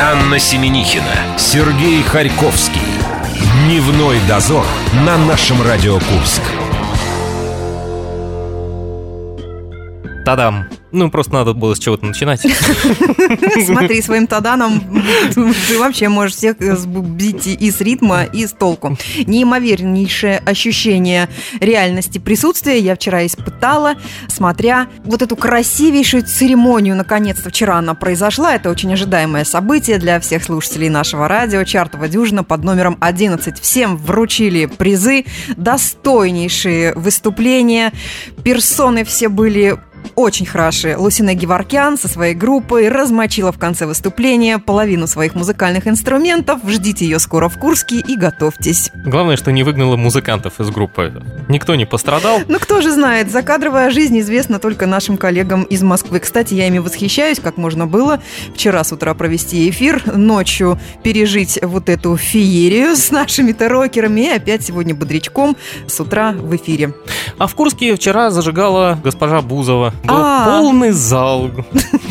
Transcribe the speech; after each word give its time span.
Анна 0.00 0.38
Семенихина, 0.38 1.38
Сергей 1.38 2.02
Харьковский. 2.02 2.80
Дневной 3.64 4.18
дозор 4.28 4.66
на 5.06 5.16
нашем 5.16 5.62
Радио 5.62 5.98
Курск. 6.00 6.42
Тадам. 10.24 10.68
Ну, 10.94 11.10
просто 11.10 11.32
надо 11.32 11.54
было 11.54 11.74
с 11.74 11.80
чего-то 11.80 12.06
начинать. 12.06 12.40
Смотри, 13.66 14.00
своим 14.00 14.28
таданом 14.28 14.80
ты 15.34 15.78
вообще 15.78 16.08
можешь 16.08 16.36
всех 16.36 16.56
сбить 16.60 17.48
и 17.48 17.70
с 17.72 17.80
ритма, 17.80 18.22
и 18.22 18.46
с 18.46 18.52
толку. 18.52 18.96
Неимовернейшее 19.26 20.38
ощущение 20.38 21.28
реальности 21.58 22.18
присутствия 22.18 22.78
я 22.78 22.94
вчера 22.94 23.26
испытала, 23.26 23.94
смотря 24.28 24.86
вот 25.04 25.20
эту 25.20 25.34
красивейшую 25.34 26.24
церемонию. 26.24 26.94
Наконец-то 26.94 27.50
вчера 27.50 27.78
она 27.78 27.94
произошла. 27.94 28.54
Это 28.54 28.70
очень 28.70 28.92
ожидаемое 28.92 29.42
событие 29.44 29.98
для 29.98 30.20
всех 30.20 30.44
слушателей 30.44 30.90
нашего 30.90 31.26
радио. 31.26 31.64
Чартова 31.64 32.06
дюжина 32.06 32.44
под 32.44 32.62
номером 32.62 32.98
11. 33.00 33.58
Всем 33.58 33.96
вручили 33.96 34.66
призы, 34.66 35.24
достойнейшие 35.56 36.94
выступления. 36.94 37.92
Персоны 38.44 39.04
все 39.04 39.28
были 39.28 39.76
очень 40.14 40.46
хороши. 40.46 40.96
Лусина 40.96 41.34
Геворкян 41.34 41.98
со 41.98 42.08
своей 42.08 42.34
группой 42.34 42.88
размочила 42.88 43.52
в 43.52 43.58
конце 43.58 43.86
выступления 43.86 44.58
половину 44.58 45.06
своих 45.06 45.34
музыкальных 45.34 45.86
инструментов. 45.86 46.60
Ждите 46.66 47.04
ее 47.04 47.18
скоро 47.18 47.48
в 47.48 47.58
Курске 47.58 47.96
и 48.00 48.16
готовьтесь. 48.16 48.90
Главное, 48.94 49.36
что 49.36 49.52
не 49.52 49.62
выгнала 49.62 49.96
музыкантов 49.96 50.60
из 50.60 50.70
группы. 50.70 51.22
Никто 51.48 51.74
не 51.74 51.86
пострадал. 51.86 52.40
Ну, 52.48 52.58
кто 52.58 52.80
же 52.80 52.90
знает, 52.90 53.30
закадровая 53.30 53.90
жизнь 53.90 54.18
известна 54.20 54.58
только 54.58 54.86
нашим 54.86 55.16
коллегам 55.16 55.62
из 55.64 55.82
Москвы. 55.82 56.20
Кстати, 56.20 56.54
я 56.54 56.66
ими 56.66 56.78
восхищаюсь, 56.78 57.40
как 57.40 57.56
можно 57.56 57.86
было 57.86 58.20
вчера 58.54 58.84
с 58.84 58.92
утра 58.92 59.14
провести 59.14 59.68
эфир, 59.70 60.02
ночью 60.14 60.78
пережить 61.02 61.58
вот 61.62 61.88
эту 61.88 62.16
феерию 62.16 62.96
с 62.96 63.10
нашими-то 63.10 63.68
рокерами 63.68 64.22
и 64.22 64.28
опять 64.28 64.64
сегодня 64.64 64.94
бодрячком 64.94 65.56
с 65.86 65.98
утра 66.00 66.32
в 66.32 66.54
эфире. 66.56 66.94
А 67.38 67.46
в 67.46 67.54
Курске 67.54 67.94
вчера 67.94 68.30
зажигала 68.30 68.98
госпожа 69.02 69.40
Бузова. 69.40 69.93
Был 70.02 70.14
А-а-а. 70.14 70.60
полный 70.60 70.90
зал. 70.90 71.50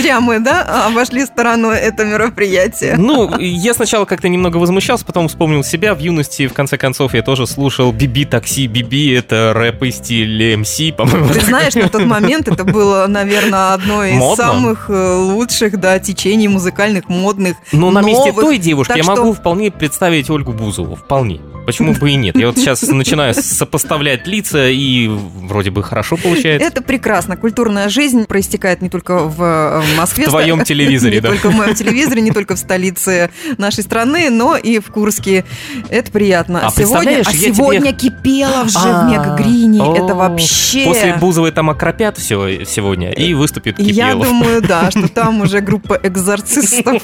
Зря 0.00 0.20
мы, 0.20 0.40
да, 0.40 0.86
обошли 0.86 1.24
стороной 1.26 1.78
это 1.78 2.04
мероприятие. 2.04 2.96
Ну, 2.96 3.38
я 3.38 3.74
сначала 3.74 4.04
как-то 4.04 4.28
немного 4.28 4.56
возмущался, 4.56 5.04
потом 5.04 5.28
вспомнил 5.28 5.62
себя. 5.62 5.94
В 5.94 5.98
юности, 6.00 6.46
в 6.46 6.52
конце 6.52 6.76
концов, 6.78 7.14
я 7.14 7.22
тоже 7.22 7.46
слушал 7.46 7.92
Биби 7.92 8.24
Такси 8.24 8.66
Биби. 8.66 9.12
Это 9.12 9.52
рэп 9.54 9.84
и 9.84 9.90
стиль 9.90 10.56
МС, 10.56 10.78
по-моему. 10.96 11.28
Ты 11.28 11.40
знаешь, 11.40 11.74
на 11.74 11.88
тот 11.88 12.04
момент 12.04 12.48
это 12.48 12.64
было, 12.64 13.06
наверное, 13.06 13.74
одно 13.74 14.04
из 14.04 14.16
Модно? 14.16 14.44
самых 14.44 14.86
э, 14.88 15.14
лучших, 15.16 15.78
да, 15.78 15.98
течений 15.98 16.48
музыкальных, 16.48 17.08
модных, 17.08 17.56
Ну, 17.72 17.90
на 17.90 18.02
месте 18.02 18.32
той 18.32 18.58
девушки 18.58 18.96
я 18.96 19.04
могу 19.04 19.32
вполне 19.32 19.70
представить 19.70 20.30
Ольгу 20.30 20.52
Бузову, 20.52 20.96
вполне. 20.96 21.40
Почему 21.66 21.92
бы 21.92 22.10
и 22.10 22.14
нет? 22.14 22.36
Я 22.36 22.48
вот 22.48 22.58
сейчас 22.58 22.82
начинаю 22.82 23.34
сопоставлять 23.34 24.26
лица, 24.26 24.68
и 24.68 25.08
вроде 25.08 25.70
бы 25.70 25.82
хорошо 25.82 26.16
получается. 26.16 26.29
Это 26.36 26.82
прекрасно. 26.82 27.36
Культурная 27.36 27.88
жизнь 27.88 28.26
проистекает 28.26 28.82
не 28.82 28.88
только 28.88 29.18
в 29.18 29.42
э, 29.42 29.82
Москве. 29.96 30.26
В 30.26 30.30
твоем 30.30 30.64
телевизоре, 30.64 31.16
не 31.16 31.20
да. 31.20 31.28
Не 31.28 31.34
только 31.34 31.50
в 31.50 31.54
моем 31.56 31.74
телевизоре, 31.74 32.20
не 32.22 32.30
только 32.30 32.56
в 32.56 32.58
столице 32.58 33.30
нашей 33.58 33.82
страны, 33.84 34.30
но 34.30 34.56
и 34.56 34.78
в 34.78 34.90
Курске. 34.90 35.44
Это 35.88 36.10
приятно. 36.10 36.66
А 36.66 36.70
сегодня, 36.70 37.22
а 37.24 37.32
сегодня 37.32 37.92
тебе... 37.92 38.10
кипело 38.10 38.64
уже 38.64 38.78
в 38.78 39.10
Мегагрине. 39.10 39.78
Это 39.78 40.14
вообще... 40.14 40.84
После 40.84 41.14
Бузовой 41.14 41.52
там 41.52 41.70
окропят 41.70 42.18
все 42.18 42.64
сегодня 42.64 43.12
и 43.12 43.34
выступит 43.34 43.76
Кипелов. 43.76 43.96
Я 43.96 44.14
думаю, 44.14 44.62
да, 44.62 44.90
что 44.90 45.08
там 45.08 45.42
уже 45.42 45.60
группа 45.60 45.98
экзорцистов 46.02 47.02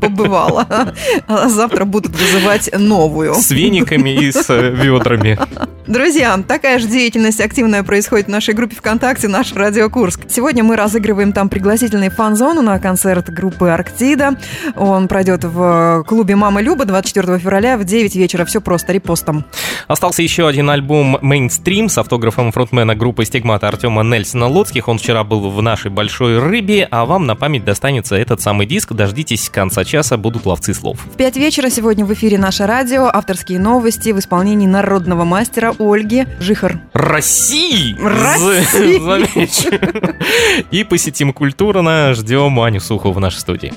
побывала. 0.00 0.94
А 1.26 1.48
завтра 1.48 1.84
будут 1.84 2.12
вызывать 2.16 2.70
новую. 2.76 3.34
С 3.34 3.50
вениками 3.50 4.10
и 4.10 4.32
с 4.32 4.48
ведрами. 4.48 5.38
Друзья, 5.86 6.38
такая 6.46 6.78
же 6.78 6.88
деятельность 6.88 7.40
активная 7.40 7.82
происходит 7.82 8.26
в 8.26 8.30
нашей 8.30 8.53
группе 8.54 8.76
ВКонтакте 8.76 9.28
«Наш 9.28 9.52
Радио 9.52 9.90
Курск». 9.90 10.20
Сегодня 10.28 10.64
мы 10.64 10.76
разыгрываем 10.76 11.32
там 11.32 11.48
пригласительный 11.48 12.08
фан-зону 12.08 12.62
на 12.62 12.78
концерт 12.78 13.30
группы 13.30 13.68
«Арктида». 13.68 14.38
Он 14.76 15.08
пройдет 15.08 15.44
в 15.44 16.04
клубе 16.06 16.36
«Мама 16.36 16.60
Люба» 16.62 16.84
24 16.84 17.38
февраля 17.38 17.76
в 17.76 17.84
9 17.84 18.16
вечера. 18.16 18.44
Все 18.44 18.60
просто, 18.60 18.92
репостом. 18.92 19.44
Остался 19.88 20.22
еще 20.22 20.48
один 20.48 20.70
альбом 20.70 21.18
«Мейнстрим» 21.20 21.88
с 21.88 21.98
автографом 21.98 22.52
фронтмена 22.52 22.94
группы 22.94 23.24
«Стигмата» 23.24 23.68
Артема 23.68 24.02
Нельсона 24.02 24.48
Лоцких. 24.48 24.88
Он 24.88 24.98
вчера 24.98 25.24
был 25.24 25.50
в 25.50 25.60
нашей 25.62 25.90
«Большой 25.90 26.38
рыбе», 26.38 26.88
а 26.90 27.04
вам 27.04 27.26
на 27.26 27.36
память 27.36 27.64
достанется 27.64 28.16
этот 28.16 28.40
самый 28.40 28.66
диск. 28.66 28.92
Дождитесь 28.92 29.48
конца 29.50 29.84
часа, 29.84 30.16
будут 30.16 30.46
ловцы 30.46 30.74
слов. 30.74 30.98
В 31.12 31.16
5 31.16 31.36
вечера 31.36 31.68
сегодня 31.70 32.04
в 32.04 32.12
эфире 32.14 32.38
«Наше 32.38 32.66
радио». 32.66 33.10
Авторские 33.12 33.58
новости 33.58 34.10
в 34.10 34.18
исполнении 34.18 34.66
народного 34.66 35.24
мастера 35.24 35.74
Ольги 35.78 36.26
Жихар. 36.38 36.80
России! 36.92 37.96
России! 38.00 38.43
И 40.70 40.84
посетим 40.84 41.32
культурно. 41.32 42.12
Ждем 42.14 42.60
Аню 42.60 42.80
Сухову 42.80 43.14
в 43.14 43.20
нашей 43.20 43.38
студии. 43.38 43.72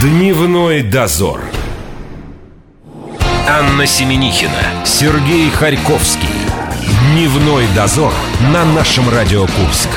Дневной 0.00 0.82
дозор. 0.82 1.40
Анна 3.48 3.86
Семенихина, 3.86 4.84
Сергей 4.84 5.50
Харьковский. 5.50 6.28
Дневной 7.12 7.66
дозор 7.74 8.12
на 8.52 8.64
нашем 8.64 9.08
Радио 9.08 9.46
Курск. 9.46 9.88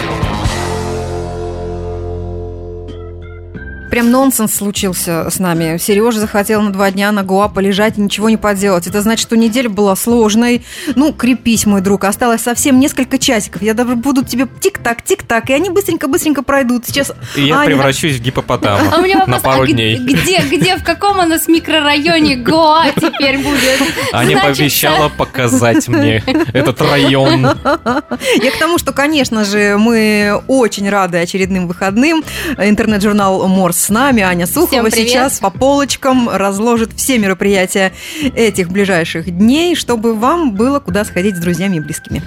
Прям 3.96 4.12
нонсенс 4.12 4.54
случился 4.54 5.30
с 5.30 5.40
нами. 5.40 5.78
Сережа 5.78 6.20
захотел 6.20 6.62
на 6.62 6.74
два 6.74 6.92
дня 6.92 7.14
на 7.14 7.24
Гоа 7.24 7.48
полежать 7.48 7.98
и 7.98 8.02
ничего 8.02 8.30
не 8.30 8.36
поделать. 8.36 8.88
Это 8.88 9.02
значит, 9.02 9.22
что 9.22 9.38
неделя 9.38 9.70
была 9.70 9.96
сложной. 9.96 10.66
Ну, 10.96 11.14
крепись, 11.14 11.66
мой 11.66 11.80
друг. 11.80 12.04
Осталось 12.04 12.42
совсем 12.42 12.78
несколько 12.78 13.18
часиков. 13.18 13.62
Я 13.62 13.74
даже 13.74 13.96
буду 13.96 14.26
тебе 14.26 14.50
тик-так, 14.60 15.02
тик-так, 15.02 15.50
и 15.50 15.54
они 15.54 15.70
быстренько-быстренько 15.70 16.44
пройдут. 16.44 16.86
Сейчас... 16.86 17.14
И 17.38 17.44
я 17.44 17.60
Аня... 17.60 17.68
превращусь 17.68 18.18
в 18.18 18.22
гипопотама 18.22 18.82
а 18.94 19.00
у 19.00 19.02
меня 19.02 19.26
на 19.28 19.40
пару 19.40 19.64
а 19.64 19.66
дней. 19.68 19.98
Где, 19.98 20.42
где, 20.42 20.76
в 20.76 20.84
каком 20.84 21.20
у 21.20 21.24
нас 21.24 21.48
микрорайоне 21.48 22.36
Гоа 22.36 22.88
теперь 22.94 23.38
будет? 23.38 23.82
Аня 24.12 24.42
пообещала 24.42 25.08
показать 25.08 25.88
мне 25.88 26.22
этот 26.52 26.82
район. 26.82 27.46
Я 27.46 28.52
к 28.52 28.60
тому, 28.60 28.78
что, 28.78 28.92
конечно 28.92 29.46
же, 29.46 29.78
мы 29.78 30.42
очень 30.50 30.90
рады 30.90 31.18
очередным 31.20 31.70
выходным. 31.70 32.26
Интернет-журнал 32.58 33.48
Морс 33.48 33.84
с 33.85 33.90
нами. 33.90 34.22
Аня 34.22 34.47
Сухова 34.47 34.90
сейчас 34.91 35.40
по 35.40 35.50
полочкам 35.50 36.29
разложит 36.29 36.91
все 36.96 37.18
мероприятия 37.18 37.94
этих 38.35 38.69
ближайших 38.69 39.29
дней, 39.29 39.75
чтобы 39.75 40.13
вам 40.16 40.53
было 40.53 40.79
куда 40.79 41.06
сходить 41.06 41.38
с 41.38 41.40
друзьями 41.40 41.78
и 41.78 41.79
близкими. 41.79 42.22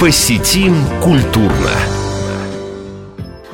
Посетим 0.00 0.76
культурно. 1.00 1.70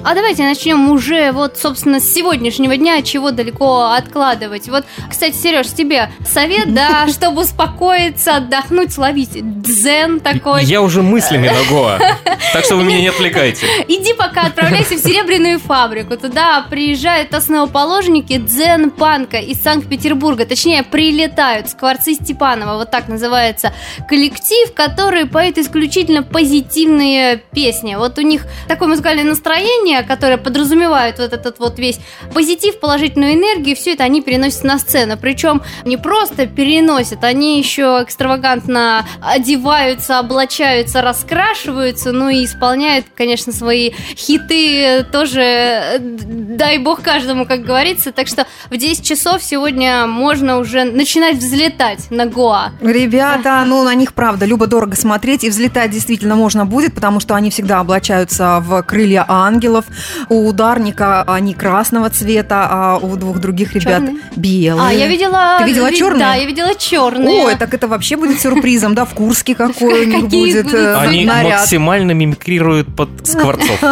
А 0.04 0.14
давайте 0.14 0.44
начнем 0.44 0.90
уже 0.90 1.32
вот, 1.32 1.58
собственно, 1.58 2.00
с 2.00 2.12
сегодняшнего 2.12 2.76
дня, 2.76 3.02
чего 3.02 3.30
далеко 3.30 3.90
откладывать. 3.92 4.68
Вот, 4.68 4.84
кстати, 5.10 5.34
Сереж, 5.34 5.66
тебе 5.68 6.10
совет, 6.26 6.72
да, 6.72 7.08
чтобы 7.12 7.42
успокоиться, 7.42 8.36
отдохнуть, 8.36 8.92
словить 8.92 9.30
дзен 9.32 10.20
такой. 10.20 10.64
Я 10.64 10.82
уже 10.82 11.02
мыслями 11.02 11.48
на 11.48 11.64
Гоа, 11.70 11.98
так 12.52 12.64
что 12.64 12.76
вы 12.76 12.84
меня 12.84 13.00
не 13.00 13.08
отвлекайте. 13.08 13.66
Иди 13.88 14.12
пока 14.14 14.42
отправляйся 14.42 14.94
в 14.94 15.00
Серебряную 15.00 15.58
фабрику. 15.58 16.16
Туда 16.16 16.64
приезжают 16.68 17.34
основоположники 17.34 18.38
дзен-панка 18.38 19.38
из 19.38 19.60
Санкт-Петербурга. 19.62 20.46
Точнее, 20.46 20.82
прилетают 20.82 21.70
Скворцы 21.70 22.14
Степанова. 22.14 22.76
Вот 22.76 22.90
так 22.90 23.08
называется 23.08 23.72
коллектив, 24.08 24.72
который 24.74 25.26
поет 25.26 25.58
исключительно 25.58 26.22
позитивные 26.22 27.42
песни. 27.52 27.96
Вот 27.96 28.18
у 28.18 28.22
них 28.22 28.46
такое 28.68 28.88
музыкальное 28.88 29.24
настроение, 29.24 29.87
движения, 29.88 30.02
которые 30.02 30.38
подразумевают 30.38 31.18
вот 31.18 31.32
этот 31.32 31.58
вот 31.58 31.78
весь 31.78 31.98
позитив, 32.34 32.80
положительную 32.80 33.34
энергию, 33.34 33.76
все 33.76 33.94
это 33.94 34.04
они 34.04 34.22
переносят 34.22 34.64
на 34.64 34.78
сцену. 34.78 35.16
Причем 35.20 35.62
не 35.84 35.96
просто 35.96 36.46
переносят, 36.46 37.24
они 37.24 37.58
еще 37.58 38.02
экстравагантно 38.02 39.04
одеваются, 39.20 40.18
облачаются, 40.18 41.02
раскрашиваются, 41.02 42.12
ну 42.12 42.28
и 42.28 42.44
исполняют, 42.44 43.06
конечно, 43.14 43.52
свои 43.52 43.92
хиты 44.16 45.04
тоже, 45.12 45.98
дай 46.00 46.78
бог 46.78 47.02
каждому, 47.02 47.46
как 47.46 47.62
говорится. 47.62 48.12
Так 48.12 48.28
что 48.28 48.46
в 48.70 48.76
10 48.76 49.04
часов 49.04 49.42
сегодня 49.42 50.06
можно 50.06 50.58
уже 50.58 50.84
начинать 50.84 51.36
взлетать 51.36 52.10
на 52.10 52.26
Гоа. 52.26 52.72
Ребята, 52.80 53.64
ну 53.66 53.82
на 53.84 53.94
них, 53.94 54.12
правда, 54.14 54.46
любо-дорого 54.46 54.96
смотреть, 54.96 55.44
и 55.44 55.50
взлетать 55.50 55.90
действительно 55.90 56.34
можно 56.34 56.66
будет, 56.66 56.94
потому 56.94 57.20
что 57.20 57.34
они 57.34 57.50
всегда 57.50 57.80
облачаются 57.80 58.60
в 58.60 58.82
крылья 58.82 59.24
ангела, 59.28 59.77
Кипелов. 59.82 60.28
У 60.28 60.48
ударника 60.48 61.22
они 61.22 61.54
красного 61.54 62.10
цвета, 62.10 62.66
а 62.70 62.98
у 62.98 63.16
двух 63.16 63.38
других 63.38 63.74
ребят 63.74 64.02
Чёрные? 64.02 64.16
белые. 64.36 64.88
А, 64.88 64.92
я 64.92 65.06
видела... 65.06 65.58
Ты 65.60 65.64
видела 65.64 65.90
ви- 65.90 65.96
черные? 65.96 66.18
Да, 66.18 66.34
я 66.34 66.44
видела 66.44 66.74
черные. 66.74 67.44
Ой, 67.44 67.56
так 67.56 67.74
это 67.74 67.88
вообще 67.88 68.16
будет 68.16 68.40
сюрпризом, 68.40 68.94
да, 68.94 69.04
в 69.04 69.14
Курске 69.14 69.54
какой 69.54 70.06
у 70.06 70.08
них 70.08 70.28
будет 70.28 70.72
э, 70.72 70.94
Они 70.96 71.24
максимально 71.26 72.12
мимикрируют 72.12 72.94
под 72.94 73.26
скворцов. 73.26 73.78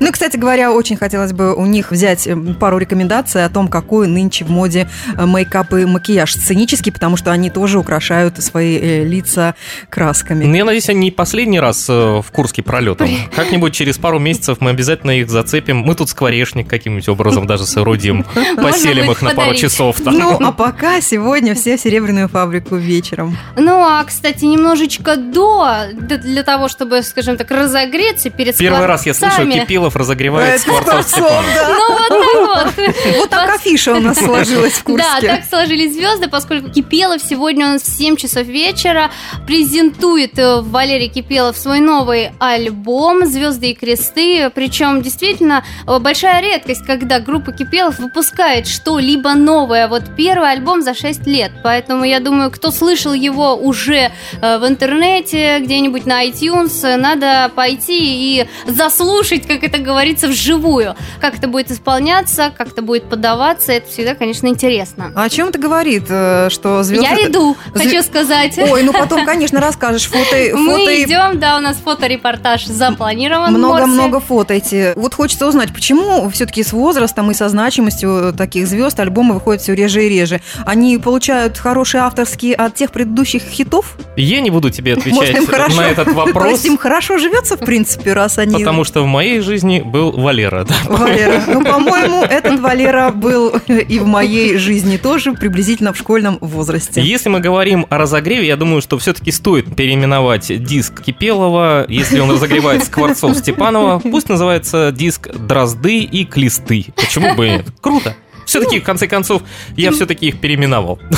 Ну, 0.00 0.12
кстати 0.12 0.36
говоря, 0.36 0.72
очень 0.72 0.96
хотелось 0.96 1.32
бы 1.32 1.54
у 1.54 1.64
них 1.64 1.90
взять 1.90 2.26
э, 2.26 2.36
пару 2.58 2.78
рекомендаций 2.78 3.44
о 3.44 3.48
том, 3.48 3.68
какой 3.68 4.06
нынче 4.06 4.44
в 4.44 4.50
моде 4.50 4.88
э, 5.16 5.26
мейкап 5.26 5.72
и 5.74 5.84
макияж 5.84 6.32
сценический, 6.32 6.92
потому 6.92 7.16
что 7.16 7.32
они 7.32 7.50
тоже 7.50 7.78
украшают 7.78 8.42
свои 8.42 8.78
э, 8.78 9.04
лица 9.04 9.54
красками. 9.90 10.44
Ну, 10.44 10.54
я 10.54 10.64
надеюсь, 10.64 10.88
они 10.88 11.00
не 11.00 11.10
последний 11.10 11.60
раз 11.60 11.86
э, 11.88 11.92
в 11.92 12.30
Курске 12.32 12.62
пролетом. 12.62 13.08
Как-нибудь 13.34 13.74
через 13.74 13.98
пару 13.98 14.18
месяцев 14.18 14.58
мы 14.60 14.70
обязательно 14.70 15.15
их 15.20 15.30
зацепим. 15.30 15.78
Мы 15.78 15.94
тут 15.94 16.08
скворечник 16.08 16.68
каким-нибудь 16.68 17.08
образом 17.08 17.46
даже 17.46 17.66
соорудим. 17.66 18.24
Поселим 18.56 19.10
их 19.10 19.22
на 19.22 19.30
пару 19.30 19.54
часов. 19.54 19.96
Ну, 20.04 20.38
а 20.40 20.52
пока 20.52 21.00
сегодня 21.00 21.54
все 21.54 21.76
в 21.76 21.80
серебряную 21.80 22.28
фабрику 22.28 22.76
вечером. 22.76 23.36
Ну, 23.56 23.80
а, 23.80 24.04
кстати, 24.04 24.44
немножечко 24.44 25.16
до, 25.16 25.86
для 25.92 26.42
того, 26.42 26.68
чтобы, 26.68 27.02
скажем 27.02 27.36
так, 27.36 27.50
разогреться 27.50 28.30
перед 28.30 28.56
Первый 28.56 28.86
раз 28.86 29.06
я 29.06 29.14
слышу. 29.14 29.46
Кипилов 29.50 29.96
разогревает 29.96 30.60
скворцов. 30.60 31.16
Ну, 31.16 31.98
вот 31.98 32.08
так 32.08 32.76
вот. 32.76 32.86
Вот 33.16 33.30
так 33.30 33.54
афиша 33.54 33.94
у 33.94 34.00
нас 34.00 34.18
сложилась 34.18 34.74
в 34.74 34.82
Курске. 34.82 35.08
Да, 35.20 35.36
так 35.36 35.44
сложились 35.48 35.94
звезды, 35.94 36.28
поскольку 36.28 36.70
Кипелов 36.70 37.22
сегодня 37.22 37.66
он 37.66 37.78
в 37.78 37.84
7 37.84 38.16
часов 38.16 38.46
вечера 38.46 39.10
презентует 39.46 40.38
э, 40.38 40.60
Валерий 40.60 41.08
Кипелов 41.08 41.56
свой 41.56 41.80
новый 41.80 42.30
альбом 42.38 43.26
«Звезды 43.26 43.70
и 43.70 43.74
кресты». 43.74 44.50
Причем 44.54 45.02
действительно 45.06 45.64
э, 45.86 45.98
большая 46.00 46.42
редкость, 46.42 46.84
когда 46.84 47.20
группа 47.20 47.52
Кипелов 47.52 47.98
выпускает 48.00 48.66
что-либо 48.66 49.34
новое. 49.34 49.86
Вот 49.86 50.02
первый 50.16 50.50
альбом 50.50 50.82
за 50.82 50.94
6 50.94 51.26
лет. 51.26 51.52
Поэтому 51.62 52.04
я 52.04 52.18
думаю, 52.18 52.50
кто 52.50 52.72
слышал 52.72 53.12
его 53.12 53.54
уже 53.54 54.10
э, 54.42 54.58
в 54.58 54.66
интернете, 54.66 55.60
где-нибудь 55.60 56.06
на 56.06 56.26
iTunes, 56.26 56.84
э, 56.84 56.96
надо 56.96 57.52
пойти 57.54 57.98
и 58.40 58.48
заслушать, 58.66 59.46
как 59.46 59.62
это 59.62 59.78
говорится, 59.78 60.26
вживую. 60.26 60.96
Как 61.20 61.38
это 61.38 61.46
будет 61.46 61.70
исполняться, 61.70 62.52
как 62.56 62.68
это 62.68 62.82
будет 62.82 63.08
подаваться. 63.08 63.72
Это 63.72 63.88
всегда, 63.88 64.14
конечно, 64.14 64.48
интересно. 64.48 65.12
А 65.14 65.24
о 65.24 65.28
чем 65.28 65.48
это 65.48 65.58
говорит, 65.58 66.06
что 66.06 66.82
звезды... 66.82 67.06
Я 67.06 67.28
иду, 67.28 67.56
Зве- 67.74 67.84
хочу 67.84 68.02
сказать. 68.02 68.58
Ой, 68.58 68.82
ну 68.82 68.92
потом, 68.92 69.24
конечно, 69.24 69.60
расскажешь 69.60 70.06
фото, 70.06 70.36
Мы 70.56 71.02
идем, 71.02 71.38
да, 71.38 71.58
у 71.58 71.60
нас 71.60 71.76
фоторепортаж 71.76 72.66
запланирован. 72.66 73.54
много-много 73.54 74.20
фото 74.20 74.54
эти. 74.54 74.95
Вот 74.96 75.12
хочется 75.12 75.46
узнать, 75.46 75.74
почему 75.74 76.28
все-таки 76.30 76.62
с 76.62 76.72
возрастом 76.72 77.30
и 77.30 77.34
со 77.34 77.50
значимостью 77.50 78.32
таких 78.36 78.66
звезд 78.66 78.98
альбомы 78.98 79.34
выходят 79.34 79.60
все 79.62 79.74
реже 79.74 80.06
и 80.06 80.08
реже. 80.08 80.40
Они 80.64 80.96
получают 80.96 81.58
хорошие 81.58 82.00
авторские 82.00 82.54
от 82.54 82.74
тех 82.74 82.90
предыдущих 82.90 83.42
хитов? 83.42 83.98
Я 84.16 84.40
не 84.40 84.48
буду 84.48 84.70
тебе 84.70 84.94
Может, 84.94 85.12
отвечать 85.12 85.36
им 85.36 85.46
хорошо? 85.46 85.76
на 85.76 85.82
этот 85.82 86.06
То 86.06 86.14
вопрос, 86.14 86.50
есть 86.52 86.64
им 86.64 86.78
хорошо 86.78 87.18
живется, 87.18 87.58
в 87.58 87.60
принципе, 87.60 88.14
раз 88.14 88.38
они... 88.38 88.54
потому 88.54 88.84
что 88.84 89.02
в 89.02 89.06
моей 89.06 89.40
жизни 89.40 89.82
был 89.84 90.12
Валера. 90.12 90.64
да. 90.64 90.74
Валера. 90.88 91.42
Ну, 91.46 91.62
по-моему, 91.62 92.22
этот 92.22 92.58
Валера 92.60 93.10
был 93.10 93.50
и 93.68 93.98
в 93.98 94.06
моей 94.06 94.56
жизни 94.56 94.96
тоже 94.96 95.34
приблизительно 95.34 95.92
в 95.92 95.98
школьном 95.98 96.38
возрасте. 96.40 97.02
Если 97.02 97.28
мы 97.28 97.40
говорим 97.40 97.84
о 97.90 97.98
разогреве, 97.98 98.46
я 98.46 98.56
думаю, 98.56 98.80
что 98.80 98.96
все-таки 98.96 99.30
стоит 99.30 99.76
переименовать 99.76 100.64
диск 100.64 101.02
Кипелова, 101.02 101.84
если 101.86 102.18
он 102.18 102.30
разогревает 102.30 102.84
Скворцов 102.84 103.36
Степанова, 103.36 103.98
пусть 103.98 104.30
называется 104.30 104.85
диск 104.92 105.28
Дрозды 105.28 106.00
и 106.00 106.24
Клисты. 106.24 106.86
Почему 106.96 107.34
бы 107.34 107.46
и 107.46 107.50
нет? 107.52 107.66
Круто. 107.80 108.14
Все-таки, 108.46 108.78
в 108.78 108.84
конце 108.84 109.08
концов, 109.08 109.42
я 109.76 109.90
все-таки 109.90 110.28
их 110.28 110.40
переименовал. 110.40 110.98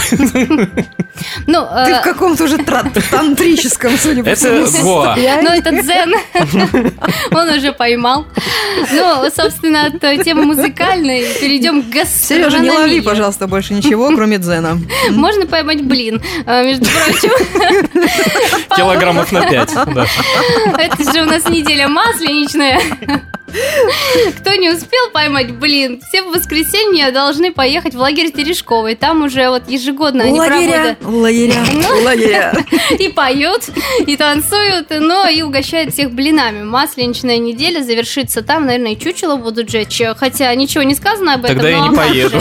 Ну, 1.49 1.67
Ты 1.85 1.91
э, 1.91 2.01
в 2.01 2.05
каком-то 2.05 2.45
уже 2.45 2.59
тантрическом, 2.59 3.99
судя 3.99 4.23
по 4.23 4.29
Это 4.29 4.65
всему, 4.67 4.95
во. 4.95 5.05
состоянии. 5.05 5.43
ну, 5.49 5.51
это 5.51 5.71
дзен. 5.83 6.15
Он 7.33 7.49
уже 7.49 7.73
поймал. 7.73 8.25
Ну, 8.93 9.29
собственно, 9.35 9.87
от 9.87 10.05
э, 10.05 10.23
темы 10.23 10.45
музыкальной 10.45 11.27
перейдем 11.41 11.83
к 11.83 12.07
Сережа, 12.07 12.59
не 12.61 12.71
лови, 12.71 12.77
гастрономии. 12.77 13.01
пожалуйста, 13.01 13.49
больше 13.49 13.75
ничего, 13.75 14.15
кроме 14.15 14.39
дзена. 14.39 14.79
Можно 15.11 15.47
поймать 15.47 15.83
блин, 15.83 16.23
э, 16.47 16.65
между 16.65 16.85
прочим. 16.85 17.31
Килограммов 18.77 19.33
на 19.33 19.43
5. 19.43 19.75
Да. 19.93 20.07
Это 20.79 21.13
же 21.13 21.23
у 21.23 21.25
нас 21.25 21.49
неделя 21.49 21.89
масленичная. 21.89 22.81
Кто 24.39 24.55
не 24.55 24.71
успел 24.71 25.11
поймать, 25.13 25.53
блин, 25.53 26.01
все 26.09 26.23
в 26.23 26.31
воскресенье 26.31 27.11
должны 27.11 27.53
поехать 27.53 27.95
в 27.95 27.99
лагерь 27.99 28.31
Терешковый. 28.31 28.95
Там 28.95 29.23
уже 29.23 29.49
вот 29.49 29.69
ежегодно 29.69 30.25
они 30.25 30.39
Лагеря, 30.39 30.97
проводят 31.01 31.05
лагеря, 31.05 31.65
лагеря. 32.05 32.67
и 32.99 33.09
поют, 33.09 33.63
и 34.07 34.17
танцуют, 34.17 34.91
но 34.91 35.29
и 35.29 35.43
угощают 35.43 35.93
всех 35.95 36.13
блинами. 36.13 36.63
Масленичная 36.63 37.39
неделя 37.39 37.83
завершится 37.83 38.43
там, 38.43 38.67
наверное, 38.67 38.93
и 38.93 38.99
чучело 38.99 39.37
будут 39.37 39.71
жечь. 39.71 40.01
Хотя 40.17 40.55
ничего 40.55 40.83
не 40.83 40.95
сказано 40.95 41.35
об 41.35 41.45
этом. 41.45 41.57
Тогда 41.57 41.69
я 41.71 41.89
не 41.89 41.97
поеду. 41.97 42.39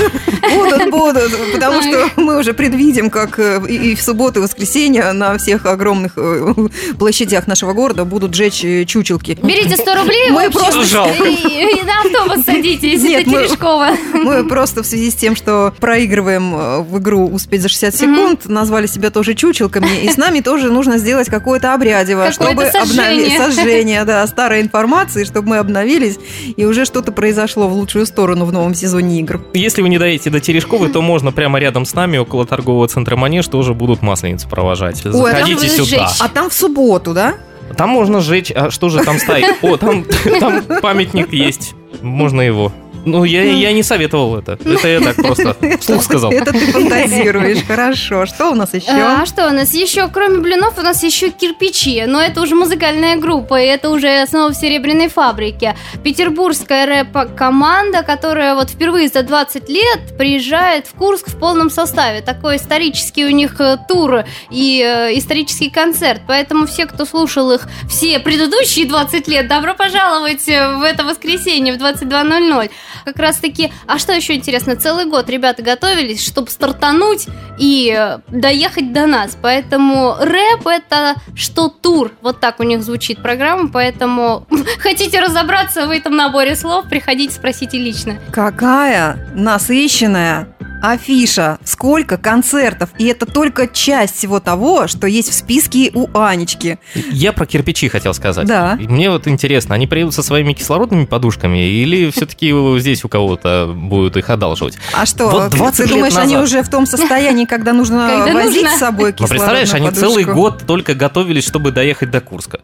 Будут, 0.53 0.89
будут, 0.91 1.53
потому 1.53 1.81
что 1.81 2.09
мы 2.15 2.37
уже 2.37 2.53
предвидим, 2.53 3.09
как 3.09 3.39
э, 3.39 3.61
и 3.67 3.95
в 3.95 4.01
субботу 4.01 4.39
и 4.39 4.43
воскресенье 4.43 5.11
на 5.11 5.37
всех 5.37 5.65
огромных 5.65 6.13
э, 6.15 6.53
площадях 6.97 7.47
нашего 7.47 7.73
города 7.73 8.05
будут 8.05 8.33
жечь 8.33 8.63
э, 8.63 8.85
чучелки. 8.85 9.37
Берите 9.41 9.75
100 9.75 9.95
рублей, 9.95 10.29
Мы 10.29 10.49
просто 10.49 10.83
жалко. 10.97 11.23
и, 11.23 11.79
и 11.79 11.83
на 11.83 11.99
автобус 12.01 12.45
садитесь 12.45 13.01
Нет, 13.03 13.27
мы- 13.27 13.33
Терешкова. 13.47 13.89
Мы 14.13 14.47
просто 14.47 14.83
в 14.83 14.85
связи 14.85 15.11
с 15.11 15.15
тем, 15.15 15.35
что 15.35 15.73
проигрываем 15.79 16.55
э, 16.55 16.81
в 16.81 16.97
игру 16.99 17.27
«Успеть 17.27 17.61
за 17.61 17.69
60 17.69 17.95
секунд», 17.95 18.45
назвали 18.47 18.87
себя 18.87 19.09
тоже 19.09 19.33
чучелками, 19.33 19.87
и 20.03 20.09
с 20.09 20.17
нами 20.17 20.41
тоже 20.41 20.71
нужно 20.71 20.97
сделать 20.97 21.29
какое-то 21.29 21.73
обрядево, 21.73 22.31
чтобы 22.31 22.63
обнови- 22.63 23.37
сожжение. 23.37 24.03
да, 24.05 24.25
старой 24.27 24.61
информации, 24.61 25.23
чтобы 25.23 25.49
мы 25.49 25.57
обновились, 25.57 26.17
и 26.55 26.65
уже 26.65 26.85
что-то 26.85 27.11
произошло 27.11 27.67
в 27.67 27.73
лучшую 27.73 28.05
сторону 28.05 28.45
в 28.45 28.51
новом 28.51 28.73
сезоне 28.73 29.19
игр. 29.19 29.41
Если 29.53 29.81
вы 29.81 29.89
не 29.89 29.97
доедете 29.97 30.29
до 30.29 30.39
Терешковой, 30.39 30.89
то 30.89 31.01
можно 31.01 31.31
прямо 31.31 31.59
рядом 31.59 31.85
с 31.85 31.93
нами, 31.93 32.17
около 32.17 32.45
торгового 32.45 32.87
центра 32.87 33.15
Манеж, 33.15 33.47
тоже 33.47 33.73
будут 33.73 34.01
масленицы 34.01 34.47
провожать. 34.47 35.05
Ой, 35.05 35.11
а 35.31 35.37
Заходите 35.37 35.67
сюда. 35.69 36.11
А 36.19 36.29
там 36.29 36.49
в 36.49 36.53
субботу, 36.53 37.13
да? 37.13 37.35
Там 37.75 37.89
можно 37.89 38.21
сжечь. 38.21 38.51
А 38.51 38.71
что 38.71 38.89
же 38.89 39.03
там 39.03 39.17
стоит? 39.19 39.57
О, 39.61 39.77
там, 39.77 40.05
там 40.39 40.63
памятник 40.81 41.33
есть. 41.33 41.75
Можно 42.01 42.41
его. 42.41 42.71
Ну, 43.07 43.23
я, 43.23 43.43
я 43.43 43.71
не 43.71 43.83
советовал 43.83 44.37
это. 44.37 44.59
Это 44.63 44.87
я 44.87 44.99
так 44.99 45.15
просто 45.15 45.55
вслух 45.79 46.03
сказал. 46.03 46.31
Это 46.31 46.51
ты 46.51 46.71
фантазируешь, 46.71 47.63
хорошо. 47.65 48.25
Что 48.25 48.51
у 48.51 48.55
нас 48.55 48.73
еще? 48.73 48.91
А 48.91 49.25
что 49.25 49.47
у 49.47 49.51
нас 49.51 49.73
еще? 49.73 50.09
Кроме 50.09 50.39
блинов, 50.39 50.77
у 50.77 50.81
нас 50.81 51.03
еще 51.03 51.29
кирпичи. 51.29 52.03
Но 52.05 52.21
это 52.21 52.41
уже 52.41 52.55
музыкальная 52.55 53.15
группа, 53.15 53.61
и 53.61 53.65
это 53.65 53.89
уже 53.89 54.25
снова 54.27 54.51
в 54.51 54.55
серебряной 54.55 55.07
фабрике. 55.07 55.75
Петербургская 56.03 56.85
рэп-команда, 56.85 58.03
которая 58.03 58.55
вот 58.55 58.69
впервые 58.69 59.07
за 59.07 59.23
20 59.23 59.69
лет 59.69 60.17
приезжает 60.17 60.87
в 60.87 60.93
Курск 60.93 61.29
в 61.29 61.37
полном 61.39 61.69
составе. 61.69 62.21
Такой 62.21 62.57
исторический 62.57 63.25
у 63.25 63.29
них 63.29 63.59
э, 63.59 63.77
тур 63.87 64.25
и 64.49 64.83
э, 64.83 65.17
исторический 65.17 65.69
концерт. 65.69 66.21
Поэтому 66.27 66.67
все, 66.67 66.85
кто 66.85 67.05
слушал 67.05 67.51
их 67.51 67.67
все 67.89 68.19
предыдущие 68.19 68.85
20 68.85 69.27
лет, 69.27 69.47
добро 69.47 69.73
пожаловать 69.73 70.47
э, 70.49 70.75
в 70.75 70.83
это 70.83 71.03
воскресенье 71.03 71.73
в 71.73 71.77
22.00. 71.77 72.69
Как 73.05 73.17
раз 73.17 73.37
таки, 73.37 73.71
а 73.85 73.97
что 73.97 74.13
еще 74.13 74.35
интересно, 74.35 74.75
целый 74.75 75.05
год 75.05 75.29
ребята 75.29 75.61
готовились, 75.61 76.25
чтобы 76.25 76.49
стартануть 76.49 77.27
и 77.57 77.93
э, 77.97 78.19
доехать 78.29 78.93
до 78.93 79.05
нас. 79.05 79.37
Поэтому 79.41 80.15
рэп 80.19 80.67
это 80.67 81.15
что 81.35 81.69
тур. 81.69 82.11
Вот 82.21 82.39
так 82.39 82.59
у 82.59 82.63
них 82.63 82.83
звучит 82.83 83.21
программа. 83.21 83.69
Поэтому 83.69 84.47
хотите 84.79 85.19
разобраться 85.19 85.87
в 85.87 85.91
этом 85.91 86.15
наборе 86.15 86.55
слов, 86.55 86.85
приходите, 86.89 87.33
спросите 87.33 87.77
лично. 87.77 88.19
Какая 88.31 89.29
насыщенная 89.33 90.56
афиша, 90.81 91.57
сколько 91.63 92.17
концертов, 92.17 92.89
и 92.97 93.05
это 93.05 93.25
только 93.25 93.67
часть 93.67 94.15
всего 94.17 94.39
того, 94.39 94.87
что 94.87 95.07
есть 95.07 95.29
в 95.29 95.33
списке 95.33 95.91
у 95.93 96.07
Анечки. 96.19 96.79
Я 97.11 97.33
про 97.33 97.45
кирпичи 97.45 97.87
хотел 97.89 98.13
сказать. 98.13 98.47
Да. 98.47 98.77
И 98.79 98.87
Мне 98.87 99.09
вот 99.09 99.27
интересно, 99.27 99.75
они 99.75 99.87
приедут 99.87 100.13
со 100.13 100.23
своими 100.23 100.53
кислородными 100.53 101.05
подушками 101.05 101.67
или 101.69 102.09
все-таки 102.15 102.53
здесь 102.79 103.03
у 103.05 103.09
кого-то 103.09 103.71
будут 103.75 104.17
их 104.17 104.29
одалживать? 104.29 104.77
А 104.93 105.05
что, 105.05 105.27
Вот 105.29 105.51
20 105.51 105.77
ты 105.77 105.83
лет 105.83 105.91
думаешь, 105.91 106.15
они 106.15 106.33
назад. 106.35 106.43
уже 106.43 106.63
в 106.63 106.69
том 106.69 106.85
состоянии, 106.87 107.45
когда 107.45 107.73
нужно 107.73 108.07
Когда 108.25 108.33
возить 108.33 108.63
нужно. 108.63 108.77
с 108.77 108.79
собой 108.79 109.09
Ну, 109.11 109.13
кислородную 109.13 109.29
представляешь, 109.29 109.73
они 109.73 109.85
подушку? 109.87 110.07
целый 110.09 110.23
год 110.25 110.63
только 110.67 110.93
готовились, 110.93 111.45
чтобы 111.45 111.71
доехать 111.71 112.11
до 112.11 112.21
Курска. 112.21 112.59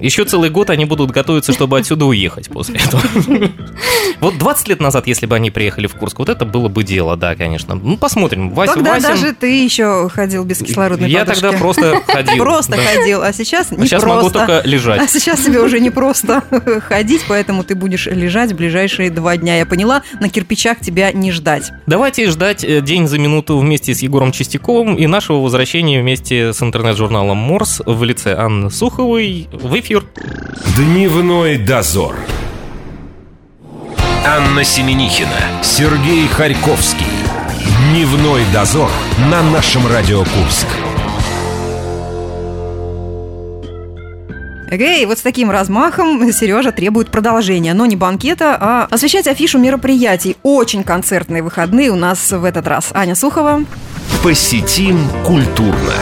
Еще 0.00 0.24
целый 0.24 0.50
год 0.50 0.70
они 0.70 0.84
будут 0.84 1.10
готовиться, 1.10 1.52
чтобы 1.52 1.78
отсюда 1.78 2.04
уехать 2.06 2.48
после 2.48 2.76
этого. 2.78 3.02
Вот 4.20 4.38
20 4.38 4.68
лет 4.68 4.80
назад, 4.80 5.06
если 5.06 5.26
бы 5.26 5.36
они 5.36 5.50
приехали 5.50 5.86
в 5.86 5.94
Курск, 5.94 6.18
вот 6.18 6.30
это 6.30 6.46
было 6.46 6.68
бы 6.68 6.84
дело, 6.84 7.16
да, 7.18 7.34
конечно. 7.34 7.74
Ну, 7.74 7.98
посмотрим. 7.98 8.50
Вася, 8.50 8.74
Тогда 8.74 8.94
Васин- 8.94 9.02
даже 9.02 9.32
ты 9.34 9.62
еще 9.62 10.08
ходил 10.08 10.44
без 10.44 10.58
кислородной 10.58 11.10
Я 11.10 11.20
подушки. 11.20 11.40
тогда 11.42 11.58
просто 11.58 12.00
ходил. 12.06 12.42
Просто 12.44 12.76
да. 12.76 12.82
ходил, 12.82 13.22
а 13.22 13.32
сейчас 13.34 13.70
А 13.70 13.74
не 13.74 13.86
сейчас 13.86 14.02
просто. 14.02 14.16
могу 14.22 14.30
только 14.30 14.60
А 14.64 14.66
лежать. 14.66 15.10
сейчас 15.10 15.40
тебе 15.40 15.60
уже 15.60 15.80
не 15.80 15.90
просто 15.90 16.42
ходить, 16.88 17.22
поэтому 17.28 17.62
ты 17.62 17.74
будешь 17.74 18.06
лежать 18.06 18.52
в 18.52 18.56
ближайшие 18.56 19.10
два 19.10 19.36
дня. 19.36 19.58
Я 19.58 19.66
поняла, 19.66 20.02
на 20.20 20.30
кирпичах 20.30 20.80
тебя 20.80 21.12
не 21.12 21.30
ждать. 21.30 21.70
Давайте 21.86 22.30
ждать 22.30 22.64
э, 22.64 22.80
день 22.80 23.06
за 23.08 23.18
минуту 23.18 23.58
вместе 23.58 23.94
с 23.94 24.00
Егором 24.00 24.32
Чистяковым 24.32 24.94
и 24.96 25.06
нашего 25.06 25.38
возвращения 25.42 26.00
вместе 26.00 26.52
с 26.54 26.62
интернет-журналом 26.62 27.36
Морс 27.36 27.82
в 27.84 28.02
лице 28.02 28.34
Анны 28.34 28.70
Суховой 28.70 29.48
в 29.52 29.74
эфир. 29.86 30.04
Дневной 30.76 31.58
дозор. 31.58 32.16
Анна 34.26 34.64
Семенихина, 34.64 35.62
Сергей 35.62 36.26
Харьковский. 36.26 37.06
Дневной 37.90 38.42
дозор 38.52 38.90
на 39.30 39.42
нашем 39.42 39.86
Радио 39.86 40.18
Курск. 40.18 40.66
Эй, 44.68 45.06
вот 45.06 45.18
с 45.18 45.22
таким 45.22 45.52
размахом 45.52 46.32
Сережа 46.32 46.72
требует 46.72 47.08
продолжения, 47.10 47.72
но 47.72 47.86
не 47.86 47.94
банкета, 47.94 48.58
а 48.60 48.88
освещать 48.90 49.28
афишу 49.28 49.60
мероприятий. 49.60 50.36
Очень 50.42 50.82
концертные 50.82 51.44
выходные 51.44 51.90
у 51.90 51.96
нас 51.96 52.32
в 52.32 52.44
этот 52.44 52.66
раз. 52.66 52.90
Аня 52.92 53.14
Сухова. 53.14 53.64
Посетим 54.24 54.98
культурно. 55.24 55.94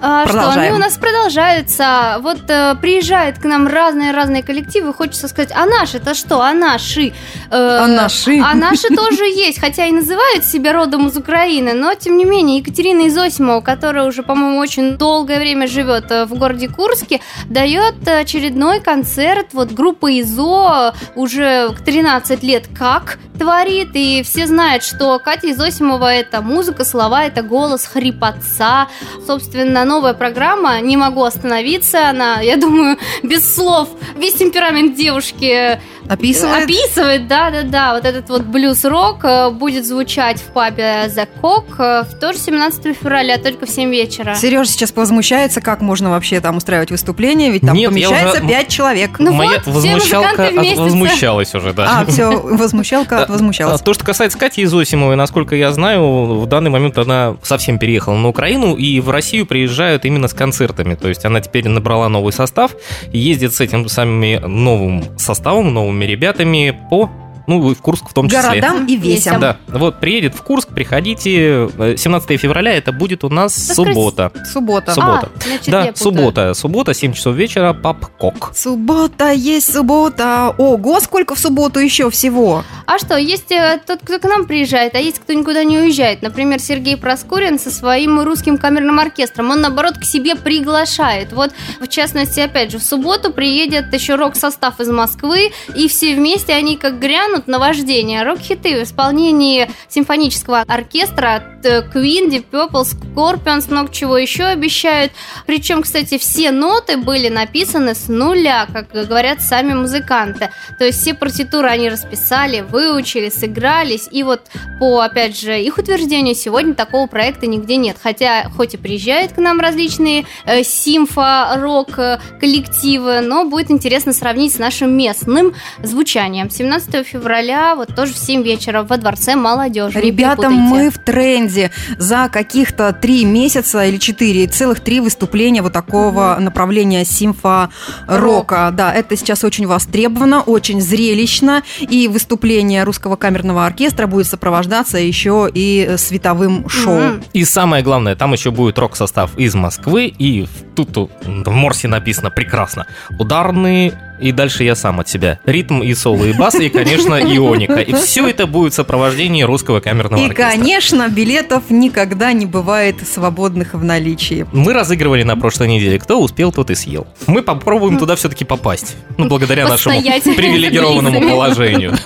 А, 0.00 0.26
что, 0.28 0.50
они 0.50 0.70
у 0.70 0.78
нас 0.78 0.96
продолжаются. 0.96 2.18
Вот 2.20 2.42
э, 2.48 2.74
приезжают 2.80 3.38
к 3.38 3.44
нам 3.44 3.66
разные-разные 3.66 4.42
коллективы. 4.42 4.94
Хочется 4.94 5.28
сказать, 5.28 5.50
а 5.54 5.66
наши-то 5.66 6.14
что? 6.14 6.40
А 6.40 6.52
наши? 6.52 7.08
Э, 7.50 7.78
А 7.82 7.86
наши? 7.86 8.38
А 8.40 8.54
наши 8.54 8.88
тоже 8.88 9.24
есть, 9.46 9.58
хотя 9.60 9.86
и 9.86 9.92
называют 9.92 10.44
себя 10.44 10.72
родом 10.72 11.08
из 11.08 11.16
Украины, 11.16 11.72
но 11.72 11.94
тем 11.94 12.16
не 12.16 12.24
менее 12.24 12.58
Екатерина 12.58 13.08
Изосимова, 13.08 13.60
которая 13.60 14.04
уже, 14.06 14.22
по-моему, 14.22 14.58
очень 14.58 14.96
долгое 14.96 15.38
время 15.40 15.66
живет 15.66 16.10
э, 16.10 16.26
в 16.26 16.34
городе 16.34 16.68
Курске, 16.68 17.20
дает 17.48 18.06
очередной 18.06 18.80
концерт. 18.80 19.48
Вот 19.52 19.72
группа 19.72 20.20
ИЗО 20.20 20.94
уже 21.16 21.74
13 21.84 22.42
лет 22.42 22.66
как 22.78 23.18
творит, 23.38 23.90
и 23.94 24.22
все 24.22 24.46
знают, 24.46 24.82
что 24.82 25.18
Катя 25.18 25.52
Изосимова 25.52 26.12
это 26.12 26.40
музыка, 26.40 26.84
слова, 26.84 27.24
это 27.24 27.42
голос, 27.42 27.86
хрипотца. 27.86 28.88
Собственно, 29.26 29.84
новая 29.88 30.14
программа 30.14 30.80
«Не 30.80 30.96
могу 30.96 31.24
остановиться», 31.24 32.08
она, 32.10 32.40
я 32.40 32.56
думаю, 32.56 32.98
без 33.22 33.54
слов, 33.54 33.88
весь 34.16 34.34
темперамент 34.34 34.94
девушки 34.94 35.80
Описывает. 36.08 36.64
Описывает, 36.64 37.28
да, 37.28 37.50
да, 37.50 37.62
да. 37.62 37.94
Вот 37.94 38.04
этот 38.04 38.28
вот 38.30 38.42
блюз-рок 38.42 39.24
э, 39.24 39.50
будет 39.50 39.86
звучать 39.86 40.40
в 40.40 40.52
пабе 40.52 41.06
The 41.08 41.28
Cock 41.42 41.64
э, 41.78 42.04
в 42.04 42.18
тоже 42.18 42.38
17 42.38 42.96
февраля, 42.96 43.38
только 43.38 43.66
в 43.66 43.70
7 43.70 43.90
вечера. 43.90 44.34
Сережа 44.34 44.70
сейчас 44.70 44.92
возмущается, 44.94 45.60
как 45.60 45.80
можно 45.80 46.10
вообще 46.10 46.40
там 46.40 46.56
устраивать 46.56 46.90
выступление, 46.90 47.50
ведь 47.50 47.62
там 47.62 47.76
Нет, 47.76 47.90
помещается 47.90 48.38
уже- 48.38 48.48
пять 48.48 48.68
человек. 48.68 49.18
Ну 49.18 49.32
Моя 49.32 49.50
вот, 49.50 49.60
все 49.62 49.70
возмущалка 49.72 50.46
от- 50.48 50.78
возмущалась 50.78 51.54
уже, 51.54 51.72
да. 51.72 52.00
А, 52.00 52.06
все, 52.06 52.30
возмущалка 52.30 53.24
А, 53.24 53.26
возмущалась. 53.30 53.80
То, 53.82 53.92
что 53.94 54.04
касается 54.04 54.38
Кати 54.38 54.64
Изосимовой, 54.64 55.16
насколько 55.16 55.54
я 55.56 55.72
знаю, 55.72 56.40
в 56.40 56.46
данный 56.46 56.70
момент 56.70 56.96
она 56.98 57.36
совсем 57.42 57.78
переехала 57.78 58.14
на 58.14 58.28
Украину 58.28 58.74
и 58.76 59.00
в 59.00 59.10
Россию 59.10 59.46
приезжают 59.46 60.04
именно 60.04 60.28
с 60.28 60.32
концертами. 60.34 60.94
То 60.94 61.08
есть 61.08 61.24
она 61.24 61.40
теперь 61.40 61.68
набрала 61.68 62.08
новый 62.08 62.32
состав, 62.32 62.72
и 63.12 63.18
ездит 63.18 63.54
с 63.54 63.60
этим 63.60 63.88
самым 63.88 64.18
новым 64.64 65.18
составом, 65.18 65.72
новыми 65.74 65.97
ребятами 66.04 66.76
по, 66.90 67.10
ну, 67.48 67.70
и 67.70 67.74
в 67.74 67.80
Курск 67.80 68.08
в 68.10 68.12
том 68.12 68.28
числе. 68.28 68.60
Городам 68.60 68.86
и 68.86 68.96
весям. 68.96 69.40
Да, 69.40 69.56
вот 69.68 70.00
приедет 70.00 70.34
в 70.34 70.42
Курск, 70.42 70.68
приходите. 70.68 71.68
Э, 71.78 71.94
17 71.96 72.38
февраля 72.38 72.76
это 72.76 72.92
будет 72.92 73.24
у 73.24 73.28
нас 73.30 73.56
Воскрес- 73.56 73.74
суббота. 73.74 74.32
Суббота. 74.52 74.92
Суббота. 74.92 75.30
А, 75.34 75.40
значит, 75.46 75.68
Да, 75.68 75.92
суббота. 75.94 76.54
Суббота, 76.54 76.94
7 76.94 77.14
часов 77.14 77.34
вечера, 77.34 77.72
паб 77.72 78.06
Кок. 78.18 78.52
Суббота 78.54 79.32
есть 79.32 79.72
суббота. 79.72 80.54
Ого, 80.58 81.00
сколько 81.00 81.34
в 81.34 81.38
субботу 81.38 81.80
еще 81.80 82.10
всего? 82.10 82.64
А 82.86 82.98
что, 82.98 83.16
есть 83.16 83.50
э, 83.50 83.80
тот, 83.86 84.00
кто 84.04 84.18
к 84.18 84.24
нам 84.24 84.46
приезжает, 84.46 84.94
а 84.94 84.98
есть 84.98 85.18
кто 85.18 85.32
никуда 85.32 85.64
не 85.64 85.78
уезжает. 85.78 86.20
Например, 86.22 86.60
Сергей 86.60 86.96
Проскурин 86.98 87.58
со 87.58 87.70
своим 87.70 88.20
русским 88.20 88.58
камерным 88.58 88.98
оркестром. 88.98 89.50
Он, 89.50 89.62
наоборот, 89.62 89.96
к 89.98 90.04
себе 90.04 90.36
приглашает. 90.36 91.32
Вот, 91.32 91.50
в 91.80 91.88
частности, 91.88 92.40
опять 92.40 92.70
же, 92.70 92.78
в 92.78 92.82
субботу 92.82 93.32
приедет 93.32 93.92
еще 93.94 94.16
рок-состав 94.16 94.80
из 94.80 94.88
Москвы, 94.90 95.50
и 95.74 95.88
все 95.88 96.14
вместе 96.14 96.52
они 96.52 96.76
как 96.76 96.98
грянут 96.98 97.37
на 97.46 97.58
вождение. 97.58 98.22
Рок-хиты 98.22 98.80
в 98.80 98.82
исполнении 98.82 99.70
симфонического 99.88 100.64
оркестра 100.66 101.42
э, 101.62 101.82
Queen, 101.82 102.28
Deep 102.30 102.46
Purple, 102.50 102.84
Scorpions, 102.84 103.70
много 103.70 103.92
чего 103.92 104.16
еще 104.16 104.44
обещают. 104.44 105.12
Причем, 105.46 105.82
кстати, 105.82 106.18
все 106.18 106.50
ноты 106.50 106.96
были 106.96 107.28
написаны 107.28 107.94
с 107.94 108.08
нуля, 108.08 108.66
как 108.72 108.90
говорят 108.90 109.40
сами 109.40 109.74
музыканты. 109.74 110.50
То 110.78 110.84
есть 110.84 111.00
все 111.00 111.14
партитуры 111.14 111.68
они 111.68 111.88
расписали, 111.88 112.60
выучили, 112.60 113.28
сыгрались. 113.28 114.08
И 114.10 114.22
вот 114.22 114.42
по, 114.78 115.00
опять 115.00 115.38
же, 115.38 115.60
их 115.60 115.78
утверждению, 115.78 116.34
сегодня 116.34 116.74
такого 116.74 117.06
проекта 117.06 117.46
нигде 117.46 117.76
нет. 117.76 117.96
Хотя, 118.02 118.50
хоть 118.56 118.74
и 118.74 118.76
приезжают 118.76 119.32
к 119.32 119.38
нам 119.38 119.60
различные 119.60 120.26
э, 120.44 120.62
симфо-рок 120.62 121.98
э, 121.98 122.18
коллективы, 122.40 123.20
но 123.20 123.44
будет 123.44 123.70
интересно 123.70 124.12
сравнить 124.12 124.54
с 124.54 124.58
нашим 124.58 124.96
местным 124.96 125.54
звучанием. 125.82 126.50
17 126.50 127.06
февраля, 127.06 127.27
вот 127.76 127.94
тоже 127.94 128.12
в 128.12 128.18
7 128.18 128.42
вечера 128.42 128.82
во 128.82 128.96
Дворце 128.96 129.36
молодежи. 129.36 130.00
Ребята, 130.00 130.50
мы 130.50 130.90
в 130.90 130.98
тренде. 130.98 131.70
За 131.98 132.28
каких-то 132.28 132.92
три 132.92 133.24
месяца 133.24 133.84
или 133.84 133.98
четыре, 133.98 134.46
целых 134.46 134.80
три 134.80 135.00
выступления 135.00 135.62
вот 135.62 135.72
такого 135.72 136.36
направления 136.40 137.04
симфа-рока. 137.04 138.70
Да, 138.72 138.92
это 138.92 139.16
сейчас 139.16 139.44
очень 139.44 139.66
востребовано, 139.66 140.42
очень 140.42 140.80
зрелищно. 140.80 141.62
И 141.80 142.08
выступление 142.08 142.84
русского 142.84 143.16
камерного 143.16 143.66
оркестра 143.66 144.06
будет 144.06 144.26
сопровождаться 144.26 144.98
еще 144.98 145.50
и 145.52 145.94
световым 145.96 146.68
шоу. 146.68 146.98
Мгм. 146.98 147.24
И 147.32 147.44
самое 147.44 147.82
главное, 147.84 148.16
там 148.16 148.32
еще 148.32 148.50
будет 148.50 148.78
рок-состав 148.78 149.36
из 149.36 149.54
Москвы, 149.54 150.06
и 150.18 150.46
тут 150.74 150.96
в 150.96 151.50
Морсе 151.50 151.88
написано 151.88 152.30
прекрасно. 152.30 152.86
Ударные, 153.18 153.92
и 154.20 154.32
дальше 154.32 154.64
я 154.64 154.74
сам 154.74 155.00
от 155.00 155.08
себя. 155.08 155.38
Ритм 155.44 155.82
и 155.82 155.94
соло, 155.94 156.24
и 156.24 156.32
бас, 156.32 156.54
и, 156.54 156.68
конечно, 156.68 157.14
ионика. 157.20 157.80
И 157.80 157.92
все 157.94 158.28
это 158.28 158.46
будет 158.46 158.72
в 158.72 158.76
сопровождении 158.76 159.42
русского 159.42 159.80
камерного 159.80 160.20
И, 160.20 160.26
оркестра. 160.26 160.50
конечно, 160.50 161.08
билетов 161.08 161.64
никогда 161.70 162.32
не 162.32 162.46
бывает 162.46 162.96
свободных 163.06 163.74
в 163.74 163.84
наличии. 163.84 164.46
Мы 164.52 164.72
разыгрывали 164.72 165.22
на 165.22 165.36
прошлой 165.36 165.68
неделе. 165.68 165.98
Кто 165.98 166.20
успел, 166.20 166.52
тот 166.52 166.70
и 166.70 166.74
съел. 166.74 167.06
Мы 167.26 167.42
попробуем 167.42 167.98
туда 167.98 168.16
все-таки 168.16 168.44
попасть. 168.44 168.96
Ну, 169.16 169.26
благодаря 169.28 169.68
нашему 169.68 170.00
привилегированному 170.00 171.20
положению. 171.20 171.96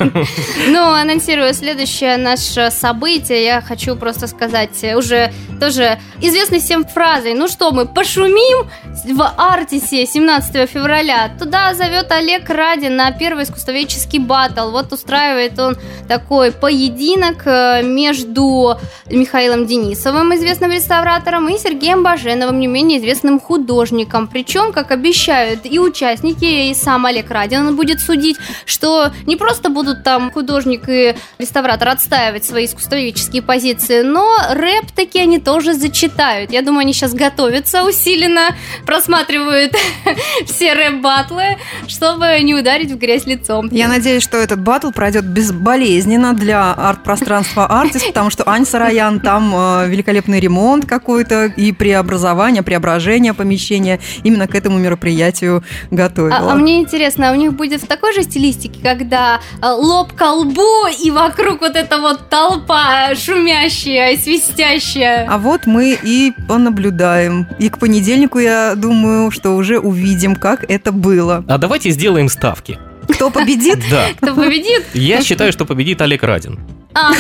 Ну, 0.69 0.93
анонсируя 0.93 1.53
следующее 1.53 2.17
наше 2.17 2.71
событие, 2.71 3.45
я 3.45 3.61
хочу 3.61 3.97
просто 3.97 4.27
сказать 4.27 4.83
э, 4.83 4.97
уже 4.97 5.33
тоже 5.61 5.99
известной 6.21 6.61
всем 6.61 6.85
фразой. 6.85 7.35
Ну 7.35 7.49
что, 7.49 7.71
мы 7.73 7.87
пошумим 7.87 8.67
в 9.15 9.35
Артисе 9.37 10.07
17 10.07 10.69
февраля. 10.69 11.31
Туда 11.39 11.75
зовет 11.75 12.02
Олег 12.11 12.49
Радин 12.49 12.97
на 12.97 13.13
первый 13.13 13.45
искусствоведческий 13.45 14.19
батл. 14.19 14.71
Вот 14.71 14.93
устраивает 14.93 15.59
он 15.59 15.77
такой 16.09 16.53
поединок 16.53 17.43
э, 17.47 17.83
между 17.83 18.79
Михаилом 19.11 19.67
Денисовым, 19.67 20.35
известным 20.35 20.71
реставратором, 20.71 21.49
и 21.49 21.59
Сергеем 21.59 22.03
Баженовым, 22.03 22.59
не 22.59 22.67
менее 22.67 22.99
известным 22.99 23.39
художником. 23.39 24.27
Причем, 24.27 24.73
как 24.73 24.91
обещают 24.91 25.61
и 25.65 25.79
участники, 25.79 26.71
и 26.71 26.75
сам 26.75 27.07
Олег 27.07 27.31
Радин 27.31 27.67
он 27.67 27.77
будет 27.77 28.01
судить, 28.01 28.37
что 28.65 29.11
не 29.27 29.37
просто 29.37 29.69
будут 29.69 30.03
там 30.03 30.31
художник 30.31 30.89
и 30.89 31.15
реставратор 31.39 31.89
отстаивать 31.89 32.45
свои 32.45 32.67
искусствоведческие 32.67 33.43
позиции, 33.43 34.03
но 34.03 34.29
рэп 34.51 34.91
таки 34.93 35.21
они 35.21 35.39
тоже 35.39 35.75
зачитают. 35.75 36.53
Я 36.53 36.63
думаю, 36.63 36.81
они 36.81 36.93
сейчас 36.93 37.15
готовятся 37.15 37.85
усиленно, 37.85 38.57
просматривают 38.87 39.75
все 40.47 40.75
рэп-батлы, 40.75 41.59
чтобы 41.93 42.41
не 42.43 42.55
ударить 42.55 42.91
в 42.91 42.99
грязь 42.99 43.27
лицом. 43.27 43.69
Я 43.71 43.89
надеюсь, 43.89 44.23
что 44.23 44.39
этот 44.39 44.61
батл 44.61 44.91
пройдет 44.91 45.25
безболезненно 45.25 46.33
для 46.33 46.73
арт-пространства 46.73 47.67
Артис, 47.67 48.05
потому 48.05 48.31
что 48.31 48.49
Ань 48.49 48.67
Сараян 48.67 49.21
там 49.21 49.53
э, 49.55 49.89
великолепный 49.89 50.41
ремонт 50.41 50.87
какой-то 50.87 51.47
и 51.47 51.73
преобразование, 51.73 52.63
преображение 52.63 53.35
помещения 53.35 54.01
именно 54.25 54.49
к 54.49 54.55
этому 54.55 54.79
мероприятию 54.79 55.63
готовила. 55.91 56.37
А, 56.37 56.53
а 56.53 56.55
мне 56.55 56.81
интересно, 56.81 57.31
а 57.31 57.33
у 57.33 57.37
них 57.37 57.53
будет 57.53 57.83
в 57.83 57.87
такой 57.87 58.13
же 58.15 58.23
стилистике, 58.23 58.81
когда 58.83 59.41
э, 59.61 59.67
лоб 59.69 60.13
к 60.15 60.33
лбу 60.33 60.87
и 61.03 61.11
вокруг 61.11 61.61
вот 61.61 61.77
эта 61.77 61.99
вот 61.99 62.29
толпа 62.29 63.15
шумящая 63.15 64.13
и 64.13 64.17
свистящая? 64.17 65.27
А 65.29 65.39
вот 65.39 65.67
мы 65.67 65.99
и 66.03 66.33
понаблюдаем. 66.49 67.47
И 67.59 67.69
к 67.69 67.79
понедельнику, 67.79 68.39
я 68.39 68.75
думаю, 68.77 69.31
что 69.31 69.51
уже 69.57 69.79
увидим, 69.79 70.37
как 70.37 70.65
это 70.71 70.93
было. 70.93 71.45
А 71.49 71.59
давайте 71.59 71.82
сделаем 71.91 72.29
ставки. 72.29 72.79
Кто 73.09 73.31
победит? 73.31 73.81
Да. 73.91 74.07
Кто 74.21 74.35
победит? 74.35 74.85
Я 74.95 75.23
считаю, 75.23 75.53
что 75.53 75.65
победит 75.65 76.01
Олег 76.01 76.23
Радин. 76.23 76.61
А, 76.95 77.11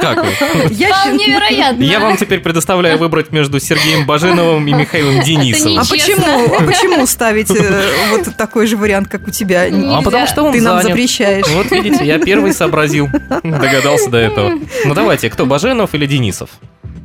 Как 0.00 0.24
вы? 0.24 0.30
Я 0.70 0.94
вполне 0.94 1.24
считаю- 1.24 1.30
вероятно. 1.32 1.82
Я 1.82 2.00
вам 2.00 2.16
теперь 2.16 2.40
предоставляю 2.40 2.98
выбрать 2.98 3.32
между 3.32 3.58
Сергеем 3.60 4.04
Баженовым 4.06 4.66
и 4.68 4.72
Михаилом 4.72 5.22
Денисовым. 5.22 5.78
А 5.78 5.82
ничего. 5.82 5.96
почему, 5.96 6.54
а 6.56 6.62
почему 6.64 7.06
ставить 7.06 7.50
э, 7.50 7.82
вот 8.10 8.36
такой 8.36 8.66
же 8.66 8.76
вариант, 8.76 9.08
как 9.08 9.26
у 9.26 9.30
тебя? 9.30 9.68
Нельзя. 9.70 9.98
А 9.98 10.02
потому 10.02 10.26
что 10.26 10.42
он 10.42 10.52
Ты 10.52 10.60
нам 10.60 10.82
запрещаешь. 10.82 11.46
Вот 11.48 11.70
видите, 11.70 12.04
я 12.04 12.18
первый 12.18 12.52
сообразил. 12.52 13.08
Догадался 13.42 14.10
до 14.10 14.18
этого. 14.18 14.52
Ну 14.84 14.94
давайте, 14.94 15.30
кто, 15.30 15.46
Баженов 15.46 15.94
или 15.94 16.06
Денисов? 16.06 16.50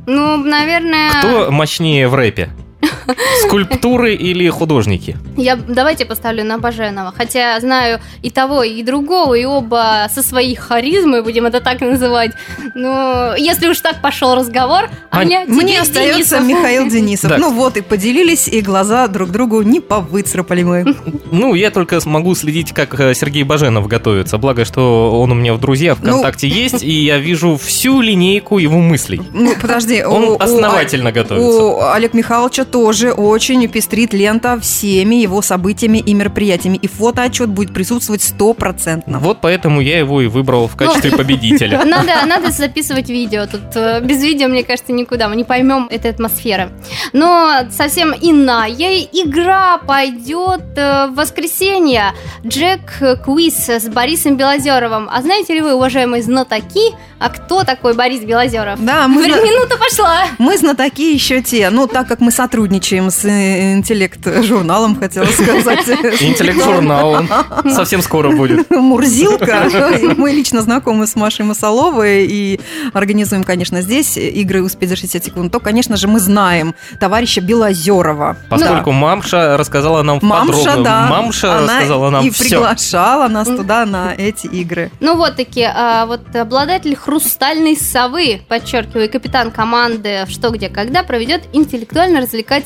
Ну, 0.06 0.36
наверное... 0.36 1.10
Кто 1.18 1.50
мощнее 1.50 2.08
в 2.08 2.14
рэпе? 2.14 2.50
Скульптуры 3.46 4.14
или 4.14 4.48
художники? 4.48 5.16
Я 5.36 5.56
давайте 5.56 6.04
поставлю 6.04 6.44
на 6.44 6.58
Баженова. 6.58 7.12
Хотя 7.16 7.58
знаю 7.60 8.00
и 8.22 8.30
того, 8.30 8.62
и 8.62 8.82
другого, 8.82 9.34
и 9.34 9.44
оба 9.44 10.08
со 10.12 10.22
своей 10.22 10.54
харизмой, 10.54 11.22
будем 11.22 11.46
это 11.46 11.60
так 11.60 11.80
называть. 11.80 12.32
Но 12.74 13.34
если 13.36 13.68
уж 13.68 13.80
так 13.80 14.00
пошел 14.02 14.34
разговор, 14.34 14.88
Ань, 15.10 15.34
Аня, 15.34 15.44
Мне 15.48 15.80
остается 15.80 16.38
Денисов. 16.38 16.44
Михаил 16.44 16.88
Денисов. 16.88 17.30
Так. 17.30 17.38
Ну 17.40 17.52
вот 17.52 17.76
и 17.76 17.80
поделились, 17.80 18.48
и 18.48 18.60
глаза 18.60 19.06
друг 19.08 19.30
другу 19.30 19.62
не 19.62 19.80
повыцарапали 19.80 20.62
мы. 20.62 20.94
Ну, 21.30 21.54
я 21.54 21.70
только 21.70 21.98
могу 22.04 22.34
следить, 22.34 22.72
как 22.72 22.98
э, 23.00 23.14
Сергей 23.14 23.42
Баженов 23.42 23.86
готовится. 23.86 24.38
Благо, 24.38 24.64
что 24.64 25.20
он 25.20 25.32
у 25.32 25.34
меня 25.34 25.54
в 25.54 25.60
друзьях 25.60 25.98
Ну. 26.02 26.10
ВКонтакте 26.10 26.48
есть, 26.48 26.82
и 26.82 26.90
я 27.04 27.18
вижу 27.18 27.56
всю 27.56 28.00
линейку 28.00 28.58
его 28.58 28.78
мыслей. 28.78 29.20
Ну, 29.32 29.54
подожди. 29.60 30.02
Он 30.04 30.24
у- 30.24 30.32
у- 30.34 30.38
основательно 30.38 31.12
готовится. 31.12 31.62
У 31.64 31.80
Олега 31.82 32.16
Михайловича 32.16 32.64
тоже 32.64 32.97
очень 33.06 33.68
пестрит 33.68 34.12
лента 34.12 34.58
всеми 34.60 35.16
его 35.16 35.42
событиями 35.42 35.98
и 35.98 36.14
мероприятиями. 36.14 36.76
И 36.76 36.88
фотоотчет 36.88 37.48
будет 37.48 37.72
присутствовать 37.72 38.22
стопроцентно. 38.22 39.18
Вот 39.18 39.38
поэтому 39.40 39.80
я 39.80 39.98
его 39.98 40.20
и 40.20 40.26
выбрал 40.26 40.68
в 40.68 40.76
качестве 40.76 41.10
победителя. 41.12 41.84
Надо, 41.88 42.26
надо 42.26 42.50
записывать 42.50 43.08
видео. 43.08 43.46
Тут 43.46 43.74
э, 43.74 44.00
без 44.00 44.22
видео, 44.22 44.48
мне 44.48 44.62
кажется, 44.62 44.92
никуда. 44.92 45.28
Мы 45.28 45.36
не 45.36 45.44
поймем 45.44 45.88
этой 45.90 46.10
атмосферы. 46.10 46.70
Но 47.12 47.66
совсем 47.70 48.12
иная 48.20 48.68
игра 48.68 49.78
пойдет 49.78 50.62
э, 50.76 51.06
в 51.06 51.14
воскресенье. 51.14 52.12
Джек 52.46 52.80
Квиз 53.24 53.68
с 53.68 53.88
Борисом 53.88 54.36
Белозеровым. 54.36 55.08
А 55.10 55.22
знаете 55.22 55.54
ли 55.54 55.60
вы, 55.60 55.74
уважаемые 55.74 56.22
знатоки, 56.22 56.94
а 57.18 57.30
кто 57.30 57.64
такой 57.64 57.94
Борис 57.94 58.20
Белозеров? 58.20 58.84
Да, 58.84 59.08
мы, 59.08 59.26
минута 59.26 59.76
пошла. 59.76 60.26
мы 60.38 60.56
знатоки 60.56 61.12
еще 61.12 61.42
те. 61.42 61.70
Ну, 61.70 61.86
так 61.86 62.06
как 62.06 62.20
мы 62.20 62.30
сотрудничаем 62.30 62.87
с 62.88 63.24
э, 63.24 63.74
интеллект-журналом, 63.74 64.98
хотела 64.98 65.26
сказать. 65.26 65.86
Интеллект-журнал 66.20 67.10
он 67.10 67.28
совсем 67.70 68.00
скоро 68.02 68.30
будет. 68.30 68.70
Мурзилка. 68.70 69.68
Мы 70.16 70.30
лично 70.32 70.62
знакомы 70.62 71.06
с 71.06 71.14
Машей 71.14 71.44
Масоловой 71.44 72.26
и 72.26 72.60
организуем, 72.94 73.44
конечно, 73.44 73.82
здесь 73.82 74.16
игры 74.16 74.62
«Успеть 74.62 74.88
за 74.88 74.96
60 74.96 75.24
секунд». 75.24 75.52
То, 75.52 75.60
конечно 75.60 75.96
же, 75.96 76.08
мы 76.08 76.18
знаем 76.20 76.74
товарища 77.00 77.40
Белозерова. 77.40 78.36
Поскольку 78.48 78.92
мамша 78.92 79.56
рассказала 79.56 80.02
нам 80.02 80.18
Мамша, 80.22 80.58
подробно. 80.58 80.84
да. 80.84 81.06
Мамша 81.10 81.58
Она 81.58 81.66
рассказала 81.74 82.10
нам 82.10 82.26
и 82.26 82.30
все. 82.30 82.44
приглашала 82.44 83.28
нас 83.28 83.46
туда 83.48 83.84
на 83.86 84.14
эти 84.14 84.46
игры. 84.46 84.90
Ну 85.00 85.16
вот 85.16 85.36
таки, 85.36 85.62
а, 85.62 86.06
вот 86.06 86.34
обладатель 86.34 86.96
хрустальной 86.96 87.76
совы, 87.76 88.40
подчеркиваю, 88.48 89.10
капитан 89.10 89.50
команды 89.50 90.24
«Что, 90.28 90.50
где, 90.50 90.68
когда» 90.68 91.02
проведет 91.02 91.42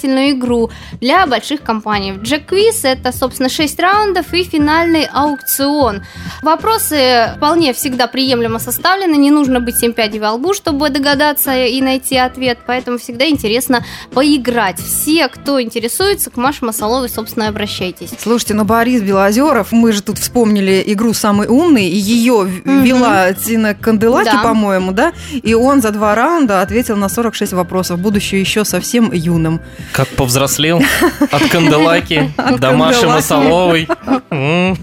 интеллектуально-развлекательную 0.03 0.31
игру 0.33 0.71
для 1.01 1.27
больших 1.27 1.63
компаний. 1.63 2.15
Джек 2.23 2.47
Квиз– 2.47 2.81
это, 2.85 3.13
собственно, 3.13 3.49
6 3.49 3.81
раундов 3.81 4.33
и 4.35 4.43
финальный 4.45 5.05
аукцион. 5.13 6.03
Вопросы 6.43 7.33
вполне 7.37 7.73
всегда 7.73 8.07
приемлемо 8.07 8.59
составлены, 8.59 9.17
не 9.17 9.31
нужно 9.31 9.61
быть 9.61 9.77
7 9.77 9.93
пядей 9.93 10.21
во 10.21 10.33
лбу, 10.33 10.55
чтобы 10.55 10.91
догадаться 10.91 11.53
и 11.67 11.81
найти 11.81 12.17
ответ, 12.17 12.59
поэтому 12.67 12.99
всегда 12.99 13.29
интересно 13.29 13.85
поиграть. 14.13 14.79
Все, 14.81 15.29
кто 15.29 15.61
интересуется, 15.61 16.31
к 16.31 16.37
Маше 16.37 16.65
Масоловой, 16.65 17.09
собственно, 17.09 17.49
обращайтесь. 17.49 18.11
Слушайте, 18.19 18.55
ну 18.55 18.65
Борис 18.65 19.03
Белозеров, 19.03 19.73
мы 19.73 19.93
же 19.93 20.03
тут 20.03 20.19
вспомнили 20.19 20.83
игру 20.87 21.13
«Самый 21.15 21.49
умный», 21.49 21.89
и 21.89 21.97
ее 21.97 22.43
Мгм. 22.65 22.83
вела 22.83 23.33
Тина 23.33 23.75
Канделаки, 23.75 24.25
Да. 24.33 24.43
по-моему, 24.43 24.93
да? 24.93 25.13
И 25.43 25.55
он 25.55 25.81
за 25.83 25.91
два 25.91 26.15
раунда 26.15 26.61
ответил 26.63 26.97
на 26.97 27.09
46 27.09 27.53
вопросов, 27.53 27.99
будучи 28.01 28.35
еще 28.37 28.65
совсем 28.65 29.13
юным. 29.13 29.61
Как 29.93 30.09
повзрослел 30.09 30.83
от 31.31 31.49
Канделаки 31.49 32.31
до 32.59 32.73
Маши. 32.73 33.07
Масоловой. 33.07 33.87
М, 34.31 34.77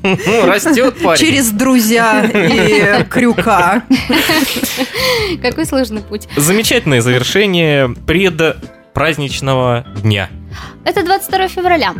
Растет 0.46 0.98
парень. 1.02 1.20
Через 1.20 1.50
друзья 1.52 2.24
и 2.26 3.04
крюка. 3.10 3.84
Какой 5.42 5.66
сложный 5.66 6.02
путь. 6.02 6.28
Замечательное 6.36 7.02
завершение 7.02 7.90
предпраздничного 8.06 9.86
дня. 10.04 10.30
Это 10.86 11.04
22 11.04 11.48
февраля. 11.48 11.94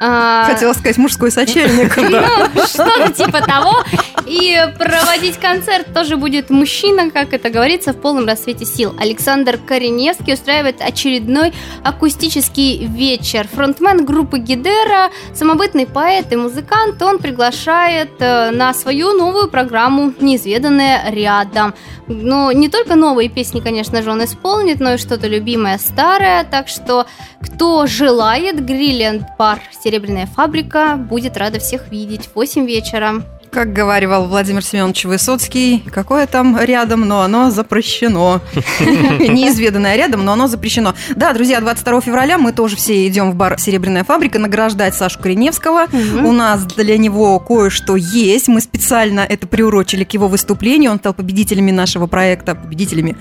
А, 0.00 0.44
Хотела 0.44 0.72
сказать 0.72 0.98
мужской 0.98 1.30
сочельник. 1.30 1.96
Ну, 2.06 2.66
что-то 2.66 3.12
типа 3.12 3.40
того. 3.40 3.82
И 4.26 4.56
проводить 4.78 5.38
концерт 5.38 5.92
тоже 5.92 6.16
будет 6.16 6.50
мужчина, 6.50 7.10
как 7.10 7.32
это 7.32 7.50
говорится, 7.50 7.92
в 7.92 8.00
полном 8.00 8.26
рассвете 8.26 8.64
сил. 8.64 8.94
Александр 8.98 9.58
Кореневский 9.58 10.34
устраивает 10.34 10.80
очередной 10.80 11.52
акустический 11.82 12.86
вечер. 12.86 13.48
Фронтмен 13.52 14.04
группы 14.04 14.38
Гидера, 14.38 15.10
самобытный 15.34 15.86
поэт 15.86 16.32
и 16.32 16.36
музыкант, 16.36 17.00
он 17.02 17.18
приглашает 17.18 18.10
э, 18.20 18.50
на 18.50 18.74
свою 18.74 19.12
новую 19.12 19.48
программу 19.48 20.12
«Неизведанное 20.20 21.10
рядом». 21.10 21.74
Но 22.08 22.52
не 22.52 22.68
только 22.68 22.94
новые 22.94 23.28
песни, 23.28 23.60
конечно 23.60 24.02
же, 24.02 24.10
он 24.10 24.24
исполнит, 24.24 24.80
но 24.80 24.94
и 24.94 24.98
что-то 24.98 25.26
любимое 25.26 25.78
старое. 25.78 26.44
Так 26.44 26.68
что, 26.68 27.06
кто 27.40 27.86
желает, 27.96 28.62
Гриллиант 28.62 29.24
Бар 29.38 29.58
«Серебряная 29.82 30.26
фабрика» 30.26 30.96
будет 30.96 31.38
рада 31.38 31.58
всех 31.58 31.90
видеть 31.90 32.26
в 32.26 32.34
8 32.34 32.66
вечера. 32.66 33.22
Как 33.50 33.72
говаривал 33.72 34.26
Владимир 34.26 34.62
Семенович 34.62 35.04
Высоцкий, 35.04 35.82
какое 35.92 36.26
там 36.26 36.58
рядом, 36.60 37.02
но 37.08 37.22
оно 37.22 37.50
запрещено. 37.50 38.40
Неизведанное 38.80 39.96
рядом, 39.96 40.24
но 40.24 40.32
оно 40.32 40.46
запрещено. 40.46 40.94
Да, 41.14 41.32
друзья, 41.32 41.60
22 41.60 42.00
февраля 42.02 42.36
мы 42.38 42.52
тоже 42.52 42.76
все 42.76 43.06
идем 43.06 43.30
в 43.30 43.34
бар 43.34 43.58
«Серебряная 43.58 44.04
фабрика» 44.04 44.38
награждать 44.38 44.94
Сашу 44.94 45.20
Кореневского. 45.20 45.86
У 46.22 46.32
нас 46.32 46.64
для 46.66 46.98
него 46.98 47.38
кое-что 47.38 47.96
есть. 47.96 48.48
Мы 48.48 48.60
специально 48.60 49.20
это 49.20 49.46
приурочили 49.46 50.04
к 50.04 50.12
его 50.12 50.28
выступлению. 50.28 50.90
Он 50.90 50.98
стал 50.98 51.14
победителями 51.14 51.70
нашего 51.70 52.06
проекта. 52.06 52.54
Победителями. 52.54 53.16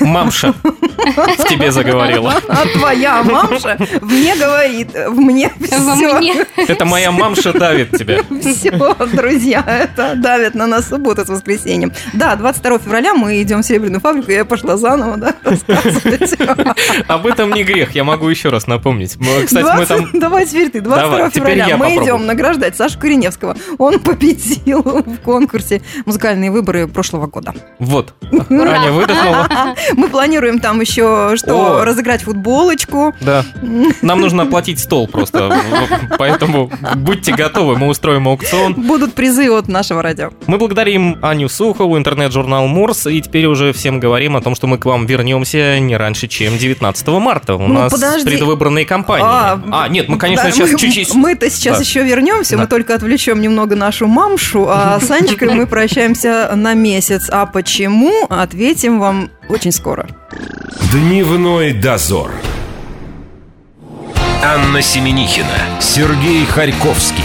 Мамша 0.00 0.54
в 0.62 1.48
тебе 1.48 1.72
заговорила. 1.72 2.34
А 2.48 2.66
твоя 2.66 3.22
мамша 3.24 3.76
мне 4.02 4.36
говорит, 4.36 4.90
мне 5.10 5.52
Во 5.58 5.94
все. 5.96 6.14
мне. 6.18 6.46
Это 6.56 6.84
моя 6.84 7.10
мамша 7.10 7.52
давит 7.52 7.90
тебя. 7.98 8.20
Все, 8.40 8.70
друзья, 9.12 9.37
это 9.66 10.14
давит 10.16 10.54
на 10.54 10.66
нас 10.66 10.88
субботу 10.88 11.24
с 11.24 11.28
воскресеньем. 11.28 11.92
Да, 12.12 12.36
22 12.36 12.78
февраля 12.78 13.14
мы 13.14 13.40
идем 13.42 13.62
в 13.62 13.66
Серебряную 13.66 14.00
фабрику, 14.00 14.30
я 14.30 14.44
пошла 14.44 14.76
заново, 14.76 15.16
да. 15.16 15.34
Об 17.08 17.26
этом 17.26 17.52
не 17.52 17.64
грех, 17.64 17.94
я 17.94 18.04
могу 18.04 18.28
еще 18.28 18.48
раз 18.48 18.66
напомнить. 18.66 19.16
Кстати, 19.44 19.64
мы 19.64 19.86
20 19.86 19.88
там... 19.88 20.20
Давай 20.20 20.46
теперь 20.46 20.70
ты, 20.70 20.80
22 20.80 21.10
Давай, 21.10 21.30
теперь 21.30 21.42
февраля 21.42 21.76
мы 21.76 21.86
попробую. 21.86 22.04
идем 22.04 22.26
награждать 22.26 22.76
Сашу 22.76 22.98
Кореневского. 22.98 23.56
Он 23.78 23.98
победил 24.00 24.82
в 24.82 25.18
конкурсе 25.18 25.82
«Музыкальные 26.06 26.50
выборы» 26.50 26.88
прошлого 26.88 27.26
года. 27.26 27.54
Вот, 27.78 28.14
Аня 28.50 28.92
выдохнула. 28.92 29.74
Мы 29.92 30.08
планируем 30.08 30.58
там 30.58 30.80
еще, 30.80 31.34
что 31.36 31.80
О. 31.80 31.84
разыграть 31.84 32.22
футболочку. 32.22 33.14
Да. 33.20 33.44
Нам 34.02 34.20
нужно 34.20 34.44
оплатить 34.44 34.80
стол 34.80 35.08
просто. 35.08 35.60
Поэтому 36.18 36.70
будьте 36.96 37.34
готовы, 37.34 37.76
мы 37.76 37.88
устроим 37.88 38.28
аукцион. 38.28 38.74
Будут 38.74 39.14
призы 39.14 39.27
от 39.28 39.68
нашего 39.68 40.02
радио. 40.02 40.30
Мы 40.46 40.58
благодарим 40.58 41.18
Аню 41.22 41.48
Сухову, 41.48 41.98
интернет-журнал 41.98 42.66
Мурс, 42.66 43.06
и 43.06 43.20
теперь 43.20 43.46
уже 43.46 43.72
всем 43.72 44.00
говорим 44.00 44.36
о 44.36 44.40
том, 44.40 44.54
что 44.54 44.66
мы 44.66 44.78
к 44.78 44.84
вам 44.86 45.06
вернемся 45.06 45.78
не 45.80 45.96
раньше, 45.96 46.28
чем 46.28 46.56
19 46.56 47.08
марта. 47.20 47.54
У 47.56 47.58
Ну, 47.66 47.74
нас 47.74 47.92
подожди. 47.92 48.24
предвыборные 48.28 48.86
кампании. 48.86 49.26
А, 49.26 49.88
нет, 49.88 50.08
мы, 50.08 50.18
конечно, 50.18 50.44
Да, 50.46 50.50
сейчас 50.52 50.72
мы- 50.72 50.78
чуть-чуть... 50.78 51.14
Мы-то 51.14 51.50
сейчас 51.50 51.76
Да. 51.78 51.82
еще 51.82 52.02
вернемся, 52.02 52.56
Да. 52.56 52.62
мы 52.62 52.68
только 52.68 52.94
отвлечем 52.94 53.40
немного 53.40 53.76
нашу 53.76 54.06
мамшу, 54.06 54.66
а 54.68 54.98
с 55.02 55.10
Анечкой 55.10 55.50
мы 55.54 55.66
прощаемся 55.66 56.50
на 56.54 56.74
месяц. 56.74 57.28
А 57.30 57.46
почему? 57.46 58.26
Ответим 58.28 58.98
вам 59.00 59.30
очень 59.48 59.72
скоро. 59.72 60.08
Дневной 60.92 61.72
дозор. 61.72 62.30
Анна 64.42 64.80
Семенихина, 64.82 65.80
Сергей 65.80 66.44
Харьковский. 66.46 67.24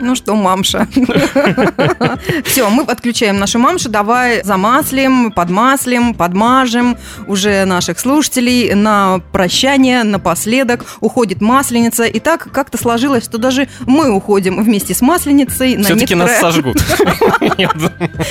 Ну 0.00 0.14
что, 0.14 0.34
мамша. 0.34 0.86
Все, 2.44 2.68
мы 2.70 2.84
подключаем 2.84 3.38
нашу 3.38 3.58
мамшу. 3.58 3.88
Давай 3.88 4.42
замаслим, 4.44 5.32
подмаслим, 5.32 6.14
подмажем 6.14 6.96
уже 7.26 7.64
наших 7.64 7.98
слушателей 7.98 8.74
на 8.74 9.20
прощание, 9.32 10.04
напоследок. 10.04 10.84
Уходит 11.00 11.40
масленица. 11.40 12.04
И 12.04 12.20
так 12.20 12.50
как-то 12.52 12.78
сложилось, 12.78 13.24
что 13.24 13.38
даже 13.38 13.68
мы 13.86 14.10
уходим 14.10 14.62
вместе 14.62 14.94
с 14.94 15.00
масленицей. 15.00 15.76
на 15.76 15.84
Все-таки 15.84 16.14
нас 16.14 16.38
сожгут. 16.40 16.82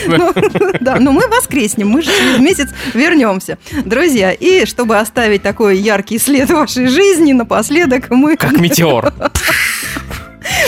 Ну, 0.07 0.33
Да, 0.79 0.97
но 0.99 1.11
мы 1.11 1.27
воскреснем, 1.27 1.89
мы 1.89 2.01
же 2.01 2.11
через 2.11 2.39
месяц 2.39 2.69
вернемся. 2.93 3.57
Друзья, 3.85 4.31
и 4.31 4.65
чтобы 4.65 4.97
оставить 4.97 5.41
такой 5.43 5.77
яркий 5.77 6.17
след 6.17 6.49
в 6.49 6.53
вашей 6.53 6.87
жизни, 6.87 7.33
напоследок 7.33 8.09
мы 8.09 8.37
Как 8.37 8.59
метеор. 8.59 9.13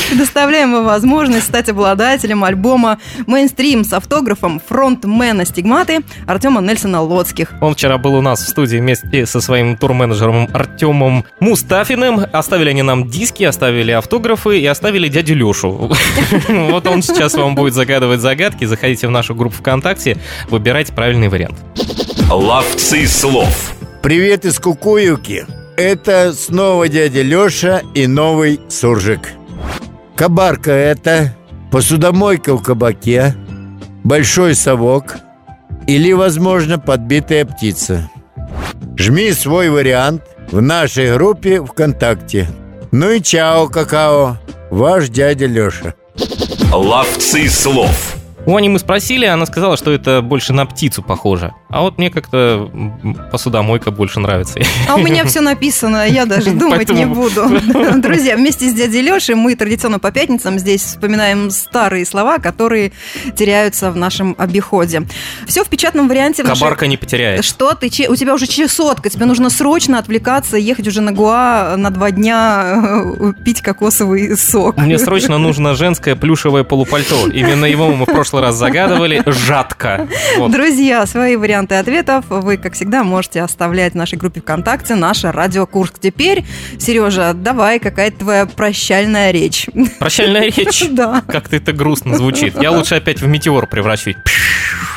предоставляем 0.10 0.74
вам 0.74 0.86
возможность 0.86 1.45
стать 1.45 1.69
обладателем 1.69 2.43
альбома 2.43 2.98
«Мейнстрим» 3.28 3.84
с 3.84 3.93
автографом 3.93 4.60
фронтмена 4.60 5.45
стигматы 5.45 6.00
Артема 6.26 6.62
Нельсона 6.62 7.02
Лоцких. 7.02 7.54
Он 7.62 7.76
вчера 7.76 7.98
был 7.98 8.15
у 8.15 8.22
нас 8.22 8.41
в 8.41 8.50
студии 8.50 8.78
вместе 8.78 9.26
со 9.26 9.39
своим 9.39 9.78
турменеджером 9.78 10.50
Артемом 10.54 11.26
Мустафиным. 11.39 12.26
Оставили 12.32 12.69
они 12.69 12.82
нам 12.82 13.08
диски, 13.08 13.43
оставили 13.43 13.91
автографы 13.91 14.60
и 14.60 14.65
оставили 14.65 15.08
дядю 15.08 15.36
Лешу. 15.36 15.91
Вот 16.50 16.88
он 16.88 17.02
сейчас 17.02 17.36
вам 17.36 17.56
будет 17.56 17.74
загадывать 17.74 18.22
загадки. 18.22 18.65
Заходите 18.65 19.08
в 19.08 19.12
нашу 19.12 19.36
группу 19.36 19.58
ВКонтакте, 19.58 20.17
выбирайте 20.50 20.93
правильный 20.93 21.30
вариант. 21.30 21.58
Ловцы 22.30 23.06
слов. 23.08 23.74
Привет 24.02 24.45
из 24.45 24.60
Кукуюки. 24.60 25.45
Это 25.78 26.34
снова 26.34 26.88
дядя 26.88 27.22
Леша 27.22 27.82
и 27.93 28.08
новый 28.08 28.60
суржик. 28.69 29.38
Кабарка 30.19 30.71
это, 30.71 31.34
посудомойка 31.71 32.53
в 32.53 32.62
кабаке, 32.62 33.38
большой 34.03 34.53
совок 34.53 35.15
или, 35.88 36.12
возможно, 36.12 36.77
подбитая 36.77 37.45
птица. 37.45 38.12
Жми 38.97 39.32
свой 39.32 39.69
вариант 39.69 40.23
в 40.51 40.62
нашей 40.62 41.13
группе 41.13 41.63
ВКонтакте. 41.63 42.49
Ну 42.91 43.12
и 43.12 43.21
чао, 43.21 43.69
какао, 43.69 44.38
ваш 44.69 45.08
дядя 45.08 45.45
Леша. 45.45 45.93
Ловцы 46.73 47.47
слов. 47.47 48.18
У 48.50 48.56
Ани 48.58 48.68
мы 48.68 48.80
спросили, 48.80 49.26
она 49.28 49.46
сказала, 49.46 49.78
что 49.78 49.92
это 49.92 50.24
больше 50.24 50.54
на 50.54 50.66
птицу 50.66 51.04
похоже. 51.04 51.54
А 51.70 51.82
вот 51.82 52.00
мне 52.00 52.10
как-то 52.10 52.68
посудомойка 53.32 53.92
больше 53.92 54.20
нравится. 54.20 54.60
А 54.88 54.96
у 54.96 54.98
меня 54.98 55.24
все 55.26 55.42
написано, 55.42 56.08
я 56.08 56.26
даже 56.26 56.50
думать 56.56 56.90
не 56.90 57.06
буду. 57.06 57.48
Друзья, 58.02 58.36
вместе 58.36 58.68
с 58.68 58.74
дядей 58.74 59.02
Лешей 59.02 59.36
мы 59.36 59.54
традиционно 59.54 60.00
по 60.00 60.12
пятницам 60.12 60.58
здесь 60.58 60.82
вспоминаем 60.82 61.52
старые 61.52 62.08
слова, 62.08 62.40
которые 62.40 62.92
теряются 63.36 63.92
в 63.92 63.98
нашем 63.98 64.34
обиходе. 64.36 65.04
Все 65.46 65.64
в 65.64 65.68
печатном 65.68 66.08
варианте. 66.08 66.42
нашей- 66.42 66.60
Кабарка 66.60 66.88
не 66.88 66.98
потеряет. 66.98 67.46
Что 67.46 67.76
ты? 67.76 67.86
У 68.10 68.16
тебя 68.16 68.34
уже 68.34 68.48
чесотка, 68.48 69.12
тебе 69.12 69.28
нужно 69.28 69.52
срочно 69.52 70.00
отвлекаться, 70.00 70.58
ехать 70.58 70.88
уже 70.88 71.02
на 71.02 71.12
Гуа 71.12 71.76
на 71.78 71.92
два 71.92 72.10
дня 72.10 72.82
э, 73.20 73.34
пить 73.46 73.62
кокосовый 73.62 74.36
сок. 74.36 74.76
Мне 74.78 74.98
срочно 74.98 75.38
нужно 75.38 75.76
женское 75.76 76.16
плюшевое 76.16 76.64
полупальто. 76.64 77.28
Именно 77.32 77.66
его 77.66 77.90
мы 77.90 78.06
в 78.06 78.08
прошлый 78.12 78.38
раз 78.39 78.56
загадывали. 78.56 79.23
Жатко. 79.25 80.08
Вот. 80.38 80.52
Друзья, 80.52 81.06
свои 81.06 81.36
варианты 81.36 81.75
ответов 81.75 82.25
вы, 82.30 82.58
как 82.58 82.73
всегда, 82.73 83.04
можете 83.04 83.41
оставлять 83.41 83.93
в 83.93 83.95
нашей 83.95 84.17
группе 84.17 84.41
ВКонтакте 84.41 84.95
«Наша 84.95 85.32
радио 85.32 85.65
Курск». 85.65 85.99
Теперь, 85.99 86.45
Сережа, 86.78 87.34
давай, 87.34 87.80
какая 87.80 88.12
твоя 88.12 88.45
прощальная 88.45 89.32
речь? 89.32 89.67
Прощальная 89.99 90.52
речь. 90.56 90.86
Да. 90.89 91.23
Как-то 91.28 91.56
это 91.56 91.73
грустно 91.73 92.15
звучит. 92.15 92.62
Я 92.62 92.71
лучше 92.71 92.95
опять 92.95 93.21
в 93.21 93.28
метеор 93.28 93.67
превращусь. 93.67 94.15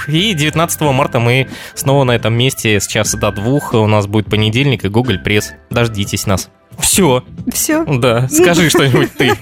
И 0.08 0.32
19 0.32 0.80
марта 0.80 1.20
мы 1.20 1.48
снова 1.74 2.04
на 2.04 2.12
этом 2.12 2.34
месте 2.34 2.80
с 2.80 2.86
часа 2.86 3.16
до 3.18 3.30
двух. 3.30 3.74
У 3.74 3.86
нас 3.86 4.06
будет 4.06 4.28
понедельник 4.28 4.84
и 4.84 4.88
Google 4.88 5.18
Пресс. 5.22 5.52
Дождитесь 5.70 6.26
нас. 6.26 6.50
Все. 6.78 7.24
Все. 7.52 7.84
Да, 7.84 8.28
скажи 8.28 8.70
что-нибудь 8.70 9.12
ты. 9.14 9.32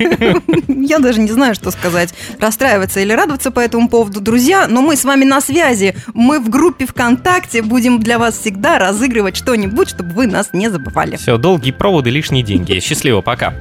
Я 0.69 0.99
даже 0.99 1.21
не 1.21 1.31
знаю, 1.31 1.55
что 1.55 1.71
сказать. 1.71 2.15
Расстраиваться 2.39 3.01
или 3.01 3.13
радоваться 3.13 3.51
по 3.51 3.61
этому 3.61 3.89
поводу, 3.89 4.21
друзья. 4.21 4.67
Но 4.69 4.83
мы 4.83 4.97
с 4.97 5.05
вами 5.05 5.25
на 5.25 5.41
связи. 5.41 5.95
Мы 6.15 6.41
в 6.41 6.49
группе 6.49 6.87
ВКонтакте 6.87 7.63
будем 7.63 8.01
для 8.01 8.19
вас 8.19 8.39
всегда 8.39 8.79
разыгрывать 8.79 9.37
что-нибудь, 9.37 9.89
чтобы 9.89 10.13
вы 10.13 10.27
нас 10.27 10.51
не 10.53 10.71
забывали. 10.71 11.17
Все, 11.17 11.37
долгие 11.37 11.73
проводы, 11.73 12.11
лишние 12.11 12.43
деньги. 12.43 12.81
Счастливо, 12.81 13.21
пока. 13.21 13.55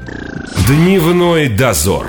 Дневной 0.68 1.50
дозор. 1.50 2.08